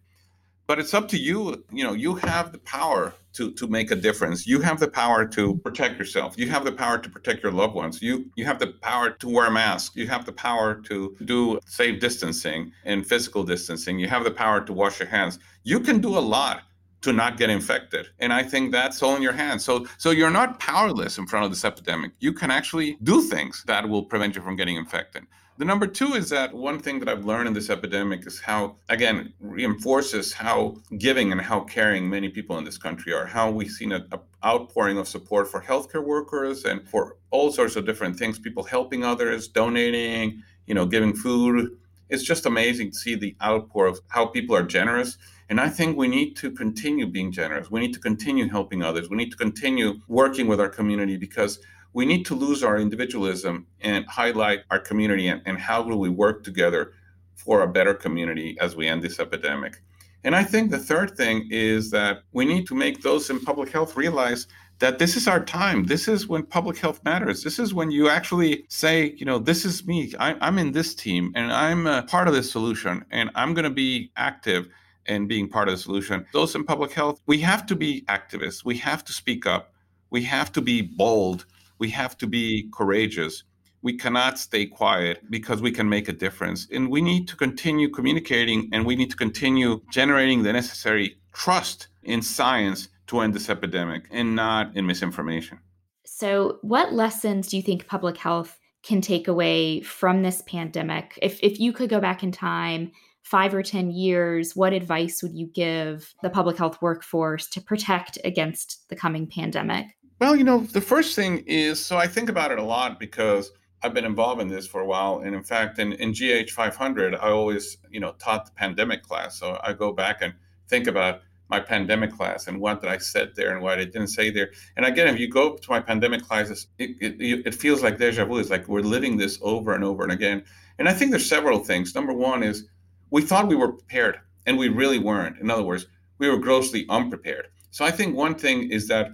But 0.66 0.80
it's 0.80 0.94
up 0.94 1.06
to 1.08 1.18
you 1.18 1.64
you 1.70 1.84
know 1.84 1.92
you 1.92 2.16
have 2.16 2.52
the 2.52 2.58
power 2.58 3.14
to 3.34 3.52
to 3.52 3.66
make 3.68 3.90
a 3.90 3.96
difference. 3.96 4.46
You 4.46 4.60
have 4.62 4.80
the 4.80 4.88
power 4.88 5.24
to 5.26 5.56
protect 5.58 5.98
yourself. 5.98 6.36
You 6.36 6.48
have 6.48 6.64
the 6.64 6.72
power 6.72 6.98
to 6.98 7.08
protect 7.08 7.42
your 7.42 7.52
loved 7.52 7.74
ones. 7.74 8.02
You 8.02 8.30
you 8.34 8.44
have 8.44 8.58
the 8.58 8.68
power 8.68 9.10
to 9.10 9.28
wear 9.28 9.46
a 9.46 9.50
mask. 9.50 9.94
You 9.94 10.08
have 10.08 10.24
the 10.24 10.32
power 10.32 10.74
to 10.88 11.16
do 11.24 11.60
safe 11.66 12.00
distancing 12.00 12.72
and 12.84 13.06
physical 13.06 13.44
distancing. 13.44 13.98
You 13.98 14.08
have 14.08 14.24
the 14.24 14.30
power 14.30 14.60
to 14.62 14.72
wash 14.72 14.98
your 14.98 15.08
hands. 15.08 15.38
You 15.64 15.80
can 15.80 16.00
do 16.00 16.16
a 16.16 16.24
lot 16.36 16.62
to 17.02 17.12
not 17.12 17.36
get 17.36 17.50
infected 17.50 18.08
and 18.18 18.32
i 18.32 18.42
think 18.42 18.72
that's 18.72 19.02
all 19.02 19.16
in 19.16 19.22
your 19.22 19.32
hands 19.32 19.64
so 19.64 19.86
so 19.98 20.10
you're 20.10 20.30
not 20.30 20.58
powerless 20.58 21.18
in 21.18 21.26
front 21.26 21.44
of 21.44 21.50
this 21.50 21.64
epidemic 21.64 22.12
you 22.20 22.32
can 22.32 22.50
actually 22.50 22.96
do 23.02 23.22
things 23.22 23.64
that 23.66 23.88
will 23.88 24.04
prevent 24.04 24.34
you 24.34 24.42
from 24.42 24.56
getting 24.56 24.76
infected 24.76 25.24
the 25.58 25.64
number 25.64 25.86
two 25.86 26.12
is 26.14 26.28
that 26.30 26.52
one 26.52 26.78
thing 26.78 26.98
that 26.98 27.08
I've 27.08 27.24
learned 27.24 27.48
in 27.48 27.54
this 27.54 27.70
epidemic 27.70 28.26
is 28.26 28.38
how, 28.38 28.76
again, 28.90 29.32
reinforces 29.40 30.34
how 30.34 30.76
giving 30.98 31.32
and 31.32 31.40
how 31.40 31.60
caring 31.60 32.10
many 32.10 32.28
people 32.28 32.58
in 32.58 32.64
this 32.64 32.76
country 32.76 33.14
are, 33.14 33.24
how 33.24 33.50
we've 33.50 33.70
seen 33.70 33.92
an 33.92 34.06
outpouring 34.44 34.98
of 34.98 35.08
support 35.08 35.48
for 35.48 35.62
healthcare 35.62 36.04
workers 36.04 36.66
and 36.66 36.86
for 36.86 37.16
all 37.30 37.50
sorts 37.50 37.74
of 37.74 37.86
different 37.86 38.18
things, 38.18 38.38
people 38.38 38.64
helping 38.64 39.02
others, 39.02 39.48
donating, 39.48 40.42
you 40.66 40.74
know, 40.74 40.84
giving 40.84 41.14
food. 41.14 41.70
It's 42.10 42.22
just 42.22 42.44
amazing 42.44 42.90
to 42.90 42.98
see 42.98 43.14
the 43.14 43.34
outpour 43.42 43.86
of 43.86 44.00
how 44.08 44.26
people 44.26 44.54
are 44.54 44.62
generous. 44.62 45.16
And 45.48 45.60
I 45.60 45.68
think 45.68 45.96
we 45.96 46.08
need 46.08 46.34
to 46.36 46.50
continue 46.50 47.06
being 47.06 47.30
generous. 47.30 47.70
We 47.70 47.80
need 47.80 47.94
to 47.94 48.00
continue 48.00 48.48
helping 48.48 48.82
others. 48.82 49.08
We 49.08 49.16
need 49.16 49.30
to 49.30 49.36
continue 49.36 50.00
working 50.08 50.48
with 50.48 50.60
our 50.60 50.68
community 50.68 51.16
because 51.16 51.60
we 51.92 52.04
need 52.04 52.26
to 52.26 52.34
lose 52.34 52.62
our 52.62 52.78
individualism 52.78 53.66
and 53.80 54.04
highlight 54.06 54.60
our 54.70 54.78
community 54.78 55.28
and, 55.28 55.40
and 55.46 55.58
how 55.58 55.82
will 55.82 55.98
we 55.98 56.08
work 56.10 56.42
together 56.42 56.92
for 57.36 57.62
a 57.62 57.68
better 57.68 57.94
community 57.94 58.56
as 58.60 58.74
we 58.74 58.88
end 58.88 59.02
this 59.02 59.20
epidemic. 59.20 59.80
And 60.24 60.34
I 60.34 60.42
think 60.42 60.70
the 60.70 60.78
third 60.78 61.16
thing 61.16 61.48
is 61.50 61.90
that 61.92 62.22
we 62.32 62.44
need 62.44 62.66
to 62.66 62.74
make 62.74 63.02
those 63.02 63.30
in 63.30 63.38
public 63.38 63.70
health 63.70 63.96
realize 63.96 64.48
that 64.78 64.98
this 64.98 65.16
is 65.16 65.28
our 65.28 65.42
time. 65.44 65.84
This 65.84 66.08
is 66.08 66.26
when 66.26 66.42
public 66.42 66.76
health 66.76 67.02
matters. 67.04 67.42
This 67.44 67.58
is 67.58 67.72
when 67.72 67.90
you 67.90 68.08
actually 68.08 68.64
say, 68.68 69.14
you 69.16 69.24
know, 69.24 69.38
this 69.38 69.64
is 69.64 69.86
me. 69.86 70.12
I, 70.18 70.36
am 70.46 70.58
in 70.58 70.72
this 70.72 70.94
team 70.94 71.32
and 71.34 71.52
I'm 71.52 71.86
a 71.86 72.02
part 72.02 72.28
of 72.28 72.34
this 72.34 72.50
solution 72.50 73.04
and 73.10 73.30
I'm 73.34 73.54
going 73.54 73.64
to 73.64 73.70
be 73.70 74.10
active 74.16 74.68
in 75.08 75.26
being 75.26 75.48
part 75.48 75.68
of 75.68 75.74
the 75.74 75.82
solution. 75.82 76.26
Those 76.32 76.54
in 76.54 76.64
public 76.64 76.92
health, 76.92 77.20
we 77.26 77.38
have 77.38 77.66
to 77.66 77.76
be 77.76 78.04
activists. 78.08 78.64
We 78.64 78.76
have 78.78 79.04
to 79.04 79.12
speak 79.12 79.46
up. 79.46 79.72
We 80.10 80.22
have 80.22 80.52
to 80.52 80.60
be 80.60 80.82
bold 80.82 81.46
we 81.78 81.90
have 81.90 82.16
to 82.18 82.26
be 82.26 82.68
courageous. 82.72 83.44
We 83.82 83.96
cannot 83.96 84.38
stay 84.38 84.66
quiet 84.66 85.22
because 85.30 85.60
we 85.60 85.70
can 85.70 85.88
make 85.88 86.08
a 86.08 86.12
difference. 86.12 86.66
And 86.72 86.90
we 86.90 87.00
need 87.00 87.28
to 87.28 87.36
continue 87.36 87.88
communicating 87.88 88.68
and 88.72 88.84
we 88.84 88.96
need 88.96 89.10
to 89.10 89.16
continue 89.16 89.82
generating 89.90 90.42
the 90.42 90.52
necessary 90.52 91.18
trust 91.32 91.88
in 92.02 92.22
science 92.22 92.88
to 93.08 93.20
end 93.20 93.34
this 93.34 93.50
epidemic 93.50 94.06
and 94.10 94.34
not 94.34 94.76
in 94.76 94.86
misinformation. 94.86 95.58
So, 96.04 96.58
what 96.62 96.92
lessons 96.92 97.48
do 97.48 97.56
you 97.56 97.62
think 97.62 97.86
public 97.86 98.16
health 98.16 98.58
can 98.82 99.00
take 99.00 99.28
away 99.28 99.80
from 99.82 100.22
this 100.22 100.42
pandemic? 100.42 101.18
If, 101.20 101.38
if 101.42 101.60
you 101.60 101.72
could 101.72 101.90
go 101.90 102.00
back 102.00 102.22
in 102.22 102.32
time, 102.32 102.92
five 103.26 103.52
or 103.52 103.62
10 103.62 103.90
years, 103.90 104.54
what 104.54 104.72
advice 104.72 105.20
would 105.20 105.34
you 105.34 105.48
give 105.48 106.14
the 106.22 106.30
public 106.30 106.56
health 106.56 106.80
workforce 106.80 107.48
to 107.48 107.60
protect 107.60 108.18
against 108.22 108.88
the 108.88 108.94
coming 108.94 109.26
pandemic? 109.26 109.86
Well, 110.20 110.36
you 110.36 110.44
know, 110.44 110.60
the 110.60 110.80
first 110.80 111.16
thing 111.16 111.42
is 111.44 111.84
so 111.84 111.96
I 111.96 112.06
think 112.06 112.28
about 112.28 112.52
it 112.52 112.58
a 112.60 112.62
lot 112.62 113.00
because 113.00 113.50
I've 113.82 113.92
been 113.92 114.04
involved 114.04 114.40
in 114.40 114.46
this 114.46 114.68
for 114.68 114.80
a 114.80 114.86
while. 114.86 115.22
And 115.24 115.34
in 115.34 115.42
fact, 115.42 115.80
in, 115.80 115.92
in 115.94 116.12
GH 116.12 116.50
500, 116.50 117.16
I 117.16 117.30
always, 117.30 117.78
you 117.90 117.98
know, 117.98 118.12
taught 118.12 118.46
the 118.46 118.52
pandemic 118.52 119.02
class. 119.02 119.40
So 119.40 119.58
I 119.60 119.72
go 119.72 119.92
back 119.92 120.22
and 120.22 120.32
think 120.68 120.86
about 120.86 121.22
my 121.48 121.58
pandemic 121.58 122.12
class 122.12 122.46
and 122.46 122.60
what 122.60 122.80
did 122.80 122.90
I 122.90 122.98
said 122.98 123.32
there 123.34 123.52
and 123.52 123.60
what 123.60 123.80
I 123.80 123.84
didn't 123.84 124.08
say 124.08 124.30
there. 124.30 124.50
And 124.76 124.86
again, 124.86 125.08
if 125.08 125.18
you 125.18 125.28
go 125.28 125.56
to 125.56 125.70
my 125.70 125.80
pandemic 125.80 126.22
classes, 126.22 126.68
it, 126.78 126.90
it, 127.00 127.46
it 127.46 127.54
feels 127.56 127.82
like 127.82 127.98
deja 127.98 128.24
vu. 128.24 128.38
It's 128.38 128.50
like 128.50 128.68
we're 128.68 128.80
living 128.80 129.16
this 129.16 129.38
over 129.42 129.74
and 129.74 129.82
over 129.82 130.04
and 130.04 130.12
again. 130.12 130.44
And 130.78 130.88
I 130.88 130.92
think 130.92 131.10
there's 131.10 131.28
several 131.28 131.58
things. 131.58 131.94
Number 131.94 132.12
one 132.12 132.44
is 132.44 132.68
we 133.10 133.22
thought 133.22 133.48
we 133.48 133.56
were 133.56 133.72
prepared 133.72 134.20
and 134.46 134.58
we 134.58 134.68
really 134.68 134.98
weren't. 134.98 135.38
In 135.38 135.50
other 135.50 135.62
words, 135.62 135.86
we 136.18 136.28
were 136.28 136.38
grossly 136.38 136.86
unprepared. 136.88 137.48
So 137.70 137.84
I 137.84 137.90
think 137.90 138.16
one 138.16 138.34
thing 138.34 138.70
is 138.70 138.88
that 138.88 139.08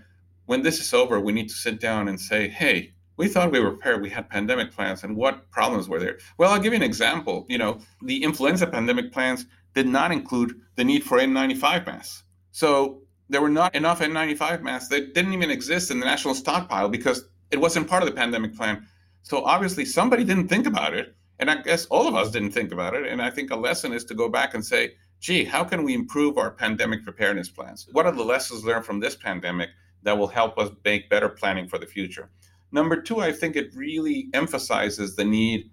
when 0.46 0.62
this 0.62 0.81
is 0.81 0.92
over, 0.92 1.20
we 1.20 1.33
need 1.33 1.48
to 1.48 1.55
sit 1.55 1.81
down 1.81 2.09
and 2.09 2.20
say, 2.20 2.48
hey, 2.48 2.92
we 3.16 3.28
thought 3.28 3.52
we 3.52 3.61
were 3.61 3.70
prepared. 3.70 4.02
We 4.02 4.11
had 4.11 4.28
pandemic 4.28 4.72
plans, 4.72 5.05
and 5.05 5.16
what 5.16 5.50
problems 5.50 5.88
were 5.88 6.00
there? 6.00 6.18
Well, 6.38 6.50
I'll 6.50 6.61
give 6.61 6.72
you 6.72 6.78
an 6.78 6.83
example. 6.83 7.46
You 7.48 7.59
know, 7.59 7.78
the 8.02 8.22
influenza 8.22 8.66
pandemic 8.66 9.12
plans 9.12 9.46
did 9.74 9.87
not 9.87 10.12
include 10.12 10.61
the 10.76 10.85
need 10.85 11.05
for 11.05 11.18
N95 11.18 11.87
masks. 11.87 12.24
So 12.52 13.02
there 13.28 13.40
were 13.40 13.50
not 13.50 13.74
enough 13.74 14.00
N95 14.00 14.62
masks 14.62 14.88
that 14.88 15.14
didn't 15.14 15.33
even 15.33 15.50
exist 15.50 15.90
in 15.90 16.00
the 16.00 16.07
national 16.07 16.35
stockpile 16.35 16.88
because 16.88 17.24
it 17.50 17.61
wasn't 17.61 17.88
part 17.88 18.02
of 18.02 18.09
the 18.09 18.14
pandemic 18.14 18.57
plan. 18.57 18.87
So 19.22 19.44
obviously, 19.44 19.85
somebody 19.85 20.24
didn't 20.24 20.48
think 20.48 20.66
about 20.66 20.94
it. 20.94 21.14
And 21.42 21.50
I 21.50 21.61
guess 21.61 21.87
all 21.87 22.07
of 22.07 22.14
us 22.14 22.31
didn't 22.31 22.52
think 22.52 22.70
about 22.70 22.94
it. 22.94 23.05
And 23.05 23.20
I 23.20 23.28
think 23.28 23.50
a 23.50 23.57
lesson 23.57 23.92
is 23.92 24.05
to 24.05 24.14
go 24.14 24.28
back 24.28 24.55
and 24.55 24.64
say, 24.64 24.92
gee, 25.18 25.42
how 25.42 25.64
can 25.64 25.83
we 25.83 25.92
improve 25.92 26.38
our 26.38 26.52
pandemic 26.52 27.02
preparedness 27.02 27.48
plans? 27.48 27.88
What 27.90 28.07
are 28.07 28.12
the 28.12 28.22
lessons 28.22 28.64
learned 28.64 28.85
from 28.85 29.00
this 29.00 29.16
pandemic 29.16 29.70
that 30.02 30.16
will 30.16 30.28
help 30.28 30.57
us 30.57 30.70
make 30.85 31.11
better 31.11 31.28
planning 31.28 31.68
for 31.68 31.78
the 31.78 31.87
future. 31.87 32.31
Number 32.70 33.00
two, 33.00 33.20
I 33.20 33.33
think 33.33 33.57
it 33.57 33.74
really 33.74 34.28
emphasizes 34.33 35.16
the 35.16 35.24
need 35.24 35.70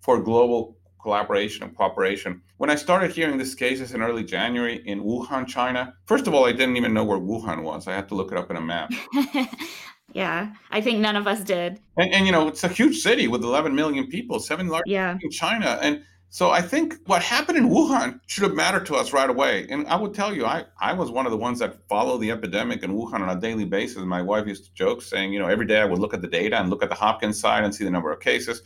for 0.00 0.20
global 0.20 0.76
collaboration 1.00 1.64
and 1.64 1.76
cooperation. 1.76 2.42
When 2.56 2.70
I 2.70 2.74
started 2.74 3.12
hearing 3.12 3.38
these 3.38 3.54
cases 3.54 3.94
in 3.94 4.02
early 4.02 4.24
January 4.24 4.82
in 4.86 5.02
Wuhan, 5.02 5.46
China, 5.46 5.94
first 6.06 6.26
of 6.26 6.34
all, 6.34 6.46
I 6.46 6.52
didn't 6.52 6.76
even 6.76 6.94
know 6.94 7.04
where 7.04 7.18
Wuhan 7.18 7.62
was. 7.62 7.86
I 7.86 7.94
had 7.94 8.08
to 8.08 8.14
look 8.14 8.32
it 8.32 8.38
up 8.38 8.50
in 8.50 8.56
a 8.56 8.60
map. 8.60 8.90
yeah, 10.16 10.54
I 10.70 10.80
think 10.80 10.98
none 10.98 11.14
of 11.14 11.26
us 11.26 11.40
did. 11.40 11.78
And, 11.98 12.10
and, 12.10 12.24
you 12.24 12.32
know, 12.32 12.48
it's 12.48 12.64
a 12.64 12.68
huge 12.68 13.00
city 13.00 13.28
with 13.28 13.44
11 13.44 13.74
million 13.74 14.06
people, 14.06 14.40
seven 14.40 14.68
large 14.68 14.84
yeah. 14.86 15.18
in 15.20 15.30
China. 15.30 15.78
And 15.82 16.02
so 16.30 16.50
I 16.50 16.62
think 16.62 16.94
what 17.04 17.22
happened 17.22 17.58
in 17.58 17.68
Wuhan 17.68 18.18
should 18.26 18.44
have 18.44 18.54
mattered 18.54 18.86
to 18.86 18.94
us 18.94 19.12
right 19.12 19.28
away. 19.28 19.66
And 19.68 19.86
I 19.88 19.96
would 19.96 20.14
tell 20.14 20.34
you, 20.34 20.46
I, 20.46 20.64
I 20.80 20.94
was 20.94 21.10
one 21.10 21.26
of 21.26 21.32
the 21.32 21.36
ones 21.36 21.58
that 21.58 21.86
followed 21.86 22.22
the 22.22 22.30
epidemic 22.30 22.82
in 22.82 22.92
Wuhan 22.92 23.20
on 23.20 23.28
a 23.28 23.38
daily 23.38 23.66
basis. 23.66 23.98
My 23.98 24.22
wife 24.22 24.46
used 24.46 24.64
to 24.64 24.72
joke 24.72 25.02
saying, 25.02 25.34
you 25.34 25.38
know, 25.38 25.48
every 25.48 25.66
day 25.66 25.82
I 25.82 25.84
would 25.84 25.98
look 25.98 26.14
at 26.14 26.22
the 26.22 26.28
data 26.28 26.58
and 26.58 26.70
look 26.70 26.82
at 26.82 26.88
the 26.88 26.94
Hopkins 26.94 27.38
side 27.38 27.64
and 27.64 27.74
see 27.74 27.84
the 27.84 27.90
number 27.90 28.10
of 28.10 28.20
cases. 28.20 28.62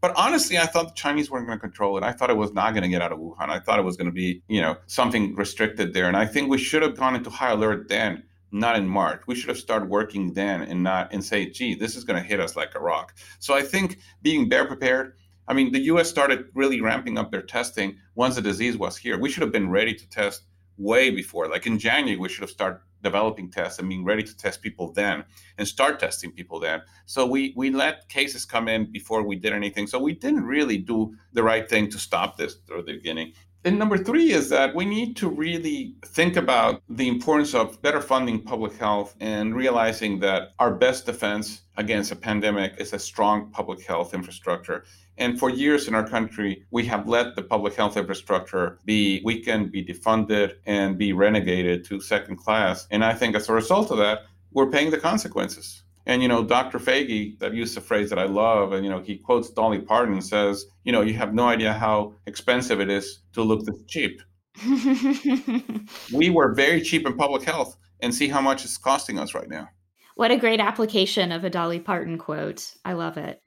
But 0.00 0.12
honestly, 0.16 0.56
I 0.56 0.66
thought 0.66 0.86
the 0.86 0.94
Chinese 0.94 1.32
weren't 1.32 1.48
going 1.48 1.58
to 1.58 1.60
control 1.60 1.98
it. 1.98 2.04
I 2.04 2.12
thought 2.12 2.30
it 2.30 2.36
was 2.36 2.52
not 2.52 2.74
going 2.74 2.84
to 2.84 2.88
get 2.88 3.02
out 3.02 3.10
of 3.10 3.18
Wuhan. 3.18 3.48
I 3.48 3.58
thought 3.58 3.80
it 3.80 3.84
was 3.84 3.96
going 3.96 4.08
to 4.08 4.12
be, 4.12 4.40
you 4.46 4.60
know, 4.60 4.76
something 4.86 5.34
restricted 5.34 5.94
there. 5.94 6.06
And 6.06 6.16
I 6.16 6.26
think 6.26 6.48
we 6.48 6.58
should 6.58 6.82
have 6.82 6.96
gone 6.96 7.16
into 7.16 7.28
high 7.28 7.50
alert 7.50 7.88
then, 7.88 8.22
not 8.52 8.76
in 8.76 8.86
March. 8.86 9.22
We 9.26 9.34
should 9.34 9.48
have 9.48 9.58
started 9.58 9.88
working 9.88 10.34
then 10.34 10.62
and 10.62 10.82
not 10.82 11.12
and 11.12 11.24
say, 11.24 11.48
gee, 11.50 11.74
this 11.74 11.96
is 11.96 12.04
going 12.04 12.22
to 12.22 12.28
hit 12.28 12.40
us 12.40 12.54
like 12.54 12.74
a 12.74 12.80
rock. 12.80 13.14
So 13.38 13.54
I 13.54 13.62
think 13.62 13.98
being 14.20 14.48
better 14.48 14.66
prepared, 14.66 15.14
I 15.48 15.54
mean, 15.54 15.72
the 15.72 15.80
US 15.80 16.08
started 16.08 16.46
really 16.54 16.80
ramping 16.80 17.18
up 17.18 17.30
their 17.30 17.42
testing 17.42 17.96
once 18.14 18.36
the 18.36 18.42
disease 18.42 18.76
was 18.76 18.96
here. 18.96 19.18
We 19.18 19.30
should 19.30 19.42
have 19.42 19.52
been 19.52 19.70
ready 19.70 19.94
to 19.94 20.08
test 20.08 20.42
way 20.76 21.10
before. 21.10 21.48
Like 21.48 21.66
in 21.66 21.78
January, 21.78 22.18
we 22.18 22.28
should 22.28 22.42
have 22.42 22.50
started 22.50 22.80
developing 23.02 23.50
tests 23.50 23.78
and 23.78 23.88
being 23.88 24.04
ready 24.04 24.22
to 24.22 24.36
test 24.36 24.62
people 24.62 24.92
then 24.92 25.24
and 25.58 25.66
start 25.66 25.98
testing 25.98 26.30
people 26.30 26.60
then. 26.60 26.82
So 27.06 27.26
we 27.26 27.52
we 27.56 27.70
let 27.70 28.08
cases 28.08 28.44
come 28.44 28.68
in 28.68 28.90
before 28.90 29.22
we 29.22 29.36
did 29.36 29.52
anything. 29.52 29.86
So 29.86 29.98
we 29.98 30.14
didn't 30.14 30.44
really 30.44 30.78
do 30.78 31.14
the 31.32 31.42
right 31.42 31.68
thing 31.68 31.90
to 31.90 31.98
stop 31.98 32.36
this 32.36 32.56
at 32.70 32.86
the 32.86 32.92
beginning. 32.92 33.32
And 33.64 33.78
number 33.78 33.96
three 33.96 34.32
is 34.32 34.48
that 34.48 34.74
we 34.74 34.84
need 34.84 35.16
to 35.18 35.28
really 35.28 35.94
think 36.04 36.36
about 36.36 36.82
the 36.88 37.06
importance 37.06 37.54
of 37.54 37.80
better 37.80 38.00
funding 38.00 38.42
public 38.42 38.76
health 38.76 39.14
and 39.20 39.54
realizing 39.54 40.18
that 40.18 40.54
our 40.58 40.74
best 40.74 41.06
defense 41.06 41.62
against 41.76 42.10
a 42.10 42.16
pandemic 42.16 42.74
is 42.78 42.92
a 42.92 42.98
strong 42.98 43.52
public 43.52 43.86
health 43.86 44.14
infrastructure. 44.14 44.84
And 45.16 45.38
for 45.38 45.48
years 45.48 45.86
in 45.86 45.94
our 45.94 46.06
country, 46.06 46.64
we 46.72 46.84
have 46.86 47.06
let 47.06 47.36
the 47.36 47.42
public 47.42 47.74
health 47.74 47.96
infrastructure 47.96 48.80
be 48.84 49.22
weakened, 49.24 49.70
be 49.70 49.84
defunded, 49.84 50.54
and 50.66 50.98
be 50.98 51.12
renegated 51.12 51.86
to 51.86 52.00
second 52.00 52.38
class. 52.38 52.88
And 52.90 53.04
I 53.04 53.14
think 53.14 53.36
as 53.36 53.48
a 53.48 53.52
result 53.52 53.92
of 53.92 53.98
that, 53.98 54.22
we're 54.50 54.70
paying 54.70 54.90
the 54.90 54.98
consequences. 54.98 55.84
And 56.06 56.20
you 56.22 56.28
know, 56.28 56.42
Dr. 56.44 56.78
Foege, 56.78 57.38
that 57.38 57.54
used 57.54 57.76
a 57.76 57.80
phrase 57.80 58.10
that 58.10 58.18
I 58.18 58.24
love, 58.24 58.72
and 58.72 58.84
you 58.84 58.90
know, 58.90 59.00
he 59.00 59.16
quotes 59.16 59.50
Dolly 59.50 59.80
Parton 59.80 60.14
and 60.14 60.24
says, 60.24 60.66
you 60.84 60.92
know, 60.92 61.00
you 61.02 61.14
have 61.14 61.34
no 61.34 61.46
idea 61.46 61.72
how 61.72 62.14
expensive 62.26 62.80
it 62.80 62.90
is 62.90 63.20
to 63.34 63.42
look 63.42 63.64
this 63.64 63.82
cheap. 63.86 64.20
we 66.12 66.30
were 66.30 66.54
very 66.54 66.82
cheap 66.82 67.06
in 67.06 67.16
public 67.16 67.42
health 67.42 67.76
and 68.00 68.14
see 68.14 68.28
how 68.28 68.40
much 68.40 68.64
it's 68.64 68.76
costing 68.76 69.18
us 69.18 69.34
right 69.34 69.48
now. 69.48 69.68
What 70.16 70.30
a 70.30 70.36
great 70.36 70.60
application 70.60 71.32
of 71.32 71.44
a 71.44 71.50
Dolly 71.50 71.80
Parton 71.80 72.18
quote. 72.18 72.74
I 72.84 72.92
love 72.92 73.16
it. 73.16 73.40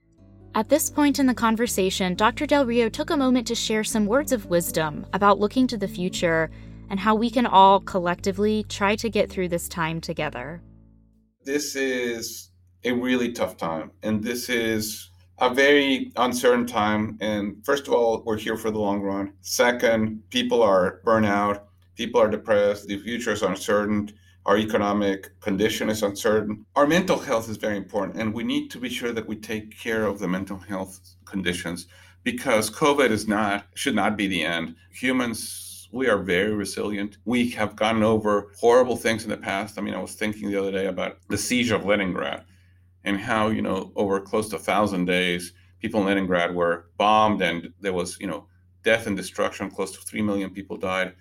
At 0.56 0.70
this 0.70 0.90
point 0.90 1.20
in 1.20 1.26
the 1.26 1.34
conversation, 1.34 2.16
Dr. 2.16 2.46
Del 2.46 2.66
Rio 2.66 2.88
took 2.88 3.10
a 3.10 3.18
moment 3.18 3.46
to 3.48 3.56
share 3.56 3.84
some 3.84 4.06
words 4.06 4.32
of 4.32 4.46
wisdom 4.46 5.06
about 5.12 5.38
looking 5.38 5.68
to 5.68 5.78
the 5.78 5.88
future 5.88 6.50
and 6.90 7.00
how 7.00 7.14
we 7.14 7.30
can 7.30 7.46
all 7.46 7.82
collectively 7.82 8.64
try 8.70 8.96
to 8.96 9.10
get 9.10 9.30
through 9.30 9.50
this 9.50 9.68
time 9.68 10.00
together. 10.00 10.62
This 11.46 11.76
is 11.76 12.50
a 12.84 12.92
really 12.92 13.32
tough 13.32 13.56
time, 13.56 13.92
and 14.04 14.24
this 14.24 14.50
is 14.50 15.10
a 15.38 15.54
very 15.54 16.12
uncertain 16.16 16.66
time. 16.66 17.18
And 17.22 17.64
first 17.64 17.88
of 17.88 17.94
all, 17.94 18.24
we're 18.26 18.38
here 18.38 18.58
for 18.58 18.72
the 18.72 18.80
long 18.80 19.02
run. 19.02 19.34
Second, 19.42 20.24
people 20.30 20.62
are 20.62 21.02
burnout, 21.06 21.62
people 21.96 22.20
are 22.20 22.30
depressed, 22.30 22.88
the 22.88 22.98
future 22.98 23.32
is 23.32 23.44
uncertain 23.44 24.12
our 24.46 24.58
economic 24.58 25.40
condition 25.40 25.90
is 25.90 26.04
uncertain. 26.04 26.66
Our 26.76 26.86
mental 26.86 27.18
health 27.18 27.50
is 27.50 27.58
very 27.58 27.78
important, 27.78 28.20
and 28.20 28.34
we 28.34 28.44
need 28.44 28.70
to 28.72 28.80
be 28.80 28.90
sure 28.90 29.12
that 29.12 29.28
we 29.28 29.36
take 29.36 29.78
care 29.78 30.06
of 30.06 30.20
the 30.20 30.28
mental 30.28 30.60
health 30.60 31.00
conditions 31.26 31.88
because 32.24 32.70
COVID 32.70 33.10
is 33.10 33.28
not 33.28 33.66
should 33.74 33.96
not 33.96 34.18
be 34.18 34.28
the 34.28 34.44
end. 34.44 34.76
Humans, 34.92 35.42
we 35.96 36.08
are 36.08 36.18
very 36.18 36.54
resilient. 36.54 37.18
We 37.26 37.50
have 37.52 37.76
gotten 37.76 38.04
over 38.04 38.52
horrible 38.60 38.98
things 38.98 39.24
in 39.24 39.30
the 39.30 39.38
past. 39.38 39.80
I 39.80 39.82
mean, 39.82 39.94
I 39.94 40.02
was 40.02 40.14
thinking 40.14 40.50
the 40.50 40.60
other 40.60 40.72
day 40.72 40.88
about 40.88 41.18
the 41.30 41.38
siege 41.38 41.72
of 41.72 41.86
Leningrad 41.86 42.44
and 43.04 43.18
how 43.18 43.48
you 43.48 43.62
know 43.62 43.92
over 43.96 44.20
close 44.20 44.50
to 44.50 44.58
a 44.58 44.60
thousand 44.60 45.06
days, 45.06 45.54
people 45.80 46.02
in 46.02 46.08
Leningrad 46.08 46.54
were 46.54 46.90
bombed, 46.98 47.42
and 47.42 47.72
there 47.80 47.94
was 47.94 48.20
you 48.20 48.28
know 48.28 48.48
death 48.84 49.08
and 49.08 49.18
destruction. 49.18 49.72
Close 49.72 49.92
to 49.94 50.00
three 50.02 50.22
million 50.22 50.50
people 50.50 50.78
died 50.78 51.16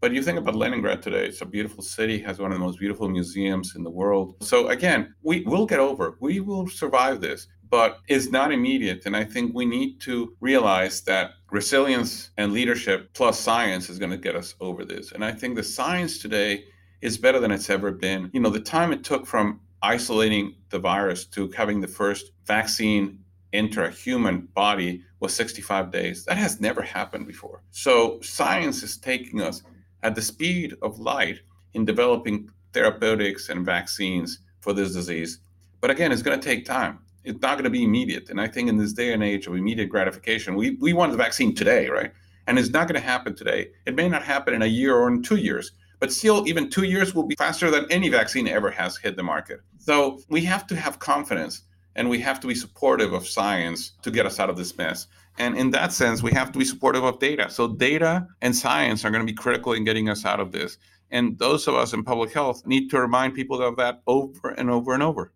but 0.00 0.12
you 0.12 0.22
think 0.22 0.38
about 0.38 0.54
Leningrad 0.54 1.02
today, 1.02 1.26
it's 1.26 1.40
a 1.40 1.46
beautiful 1.46 1.82
city, 1.82 2.20
has 2.20 2.38
one 2.38 2.52
of 2.52 2.58
the 2.58 2.64
most 2.64 2.78
beautiful 2.78 3.08
museums 3.08 3.74
in 3.74 3.82
the 3.82 3.90
world. 3.90 4.36
So 4.42 4.68
again, 4.68 5.14
we 5.22 5.42
will 5.42 5.66
get 5.66 5.80
over. 5.80 6.16
We 6.20 6.38
will 6.38 6.68
survive 6.68 7.20
this, 7.20 7.48
but 7.68 7.98
it's 8.06 8.30
not 8.30 8.52
immediate. 8.52 9.02
And 9.06 9.16
I 9.16 9.24
think 9.24 9.54
we 9.54 9.66
need 9.66 10.00
to 10.02 10.36
realize 10.40 11.00
that 11.02 11.32
resilience 11.50 12.30
and 12.36 12.52
leadership 12.52 13.12
plus 13.14 13.38
science 13.38 13.88
is 13.88 13.98
going 13.98 14.10
to 14.10 14.18
get 14.18 14.36
us 14.36 14.54
over 14.60 14.84
this. 14.84 15.12
And 15.12 15.24
I 15.24 15.32
think 15.32 15.56
the 15.56 15.62
science 15.62 16.18
today 16.18 16.64
is 17.00 17.16
better 17.16 17.40
than 17.40 17.50
it's 17.50 17.70
ever 17.70 17.90
been. 17.90 18.30
You 18.32 18.40
know, 18.40 18.50
the 18.50 18.60
time 18.60 18.92
it 18.92 19.04
took 19.04 19.26
from 19.26 19.60
isolating 19.82 20.54
the 20.70 20.78
virus 20.78 21.24
to 21.26 21.48
having 21.52 21.80
the 21.80 21.86
first 21.86 22.32
vaccine 22.46 23.20
enter 23.52 23.84
a 23.84 23.90
human 23.90 24.48
body 24.54 25.02
was 25.20 25.34
65 25.34 25.90
days. 25.90 26.24
That 26.24 26.36
has 26.36 26.60
never 26.60 26.82
happened 26.82 27.26
before. 27.26 27.62
So 27.70 28.20
science 28.20 28.82
is 28.82 28.98
taking 28.98 29.40
us 29.40 29.62
at 30.02 30.14
the 30.14 30.22
speed 30.22 30.74
of 30.82 30.98
light 30.98 31.40
in 31.74 31.84
developing 31.84 32.50
therapeutics 32.72 33.48
and 33.48 33.64
vaccines 33.64 34.40
for 34.60 34.72
this 34.72 34.92
disease. 34.92 35.40
But 35.80 35.90
again, 35.90 36.12
it's 36.12 36.22
going 36.22 36.38
to 36.38 36.44
take 36.44 36.64
time. 36.64 36.98
It's 37.28 37.42
not 37.42 37.54
going 37.54 37.64
to 37.64 37.70
be 37.70 37.84
immediate. 37.84 38.30
And 38.30 38.40
I 38.40 38.48
think 38.48 38.68
in 38.68 38.78
this 38.78 38.92
day 38.92 39.12
and 39.12 39.22
age 39.22 39.46
of 39.46 39.54
immediate 39.54 39.90
gratification, 39.90 40.54
we, 40.54 40.76
we 40.80 40.92
want 40.92 41.12
the 41.12 41.18
vaccine 41.18 41.54
today, 41.54 41.88
right? 41.88 42.10
And 42.46 42.58
it's 42.58 42.70
not 42.70 42.88
going 42.88 43.00
to 43.00 43.06
happen 43.06 43.36
today. 43.36 43.68
It 43.86 43.94
may 43.94 44.08
not 44.08 44.22
happen 44.22 44.54
in 44.54 44.62
a 44.62 44.66
year 44.66 44.96
or 44.96 45.08
in 45.08 45.22
two 45.22 45.36
years, 45.36 45.72
but 46.00 46.12
still, 46.12 46.48
even 46.48 46.70
two 46.70 46.84
years 46.84 47.14
will 47.14 47.26
be 47.26 47.34
faster 47.36 47.70
than 47.70 47.86
any 47.90 48.08
vaccine 48.08 48.48
ever 48.48 48.70
has 48.70 48.96
hit 48.96 49.16
the 49.16 49.22
market. 49.22 49.60
So 49.78 50.20
we 50.30 50.42
have 50.46 50.66
to 50.68 50.76
have 50.76 51.00
confidence 51.00 51.62
and 51.96 52.08
we 52.08 52.18
have 52.20 52.40
to 52.40 52.46
be 52.46 52.54
supportive 52.54 53.12
of 53.12 53.26
science 53.26 53.92
to 54.02 54.10
get 54.10 54.24
us 54.24 54.40
out 54.40 54.48
of 54.48 54.56
this 54.56 54.78
mess. 54.78 55.06
And 55.36 55.56
in 55.56 55.70
that 55.72 55.92
sense, 55.92 56.22
we 56.22 56.32
have 56.32 56.50
to 56.52 56.58
be 56.58 56.64
supportive 56.64 57.04
of 57.04 57.18
data. 57.18 57.50
So, 57.50 57.68
data 57.68 58.26
and 58.40 58.56
science 58.56 59.04
are 59.04 59.10
going 59.10 59.24
to 59.24 59.32
be 59.32 59.36
critical 59.36 59.72
in 59.72 59.84
getting 59.84 60.08
us 60.08 60.24
out 60.24 60.40
of 60.40 60.52
this. 60.52 60.78
And 61.10 61.38
those 61.38 61.68
of 61.68 61.74
us 61.74 61.92
in 61.92 62.02
public 62.04 62.32
health 62.32 62.66
need 62.66 62.88
to 62.90 63.00
remind 63.00 63.34
people 63.34 63.62
of 63.62 63.76
that 63.76 64.02
over 64.06 64.50
and 64.50 64.70
over 64.70 64.94
and 64.94 65.02
over. 65.02 65.32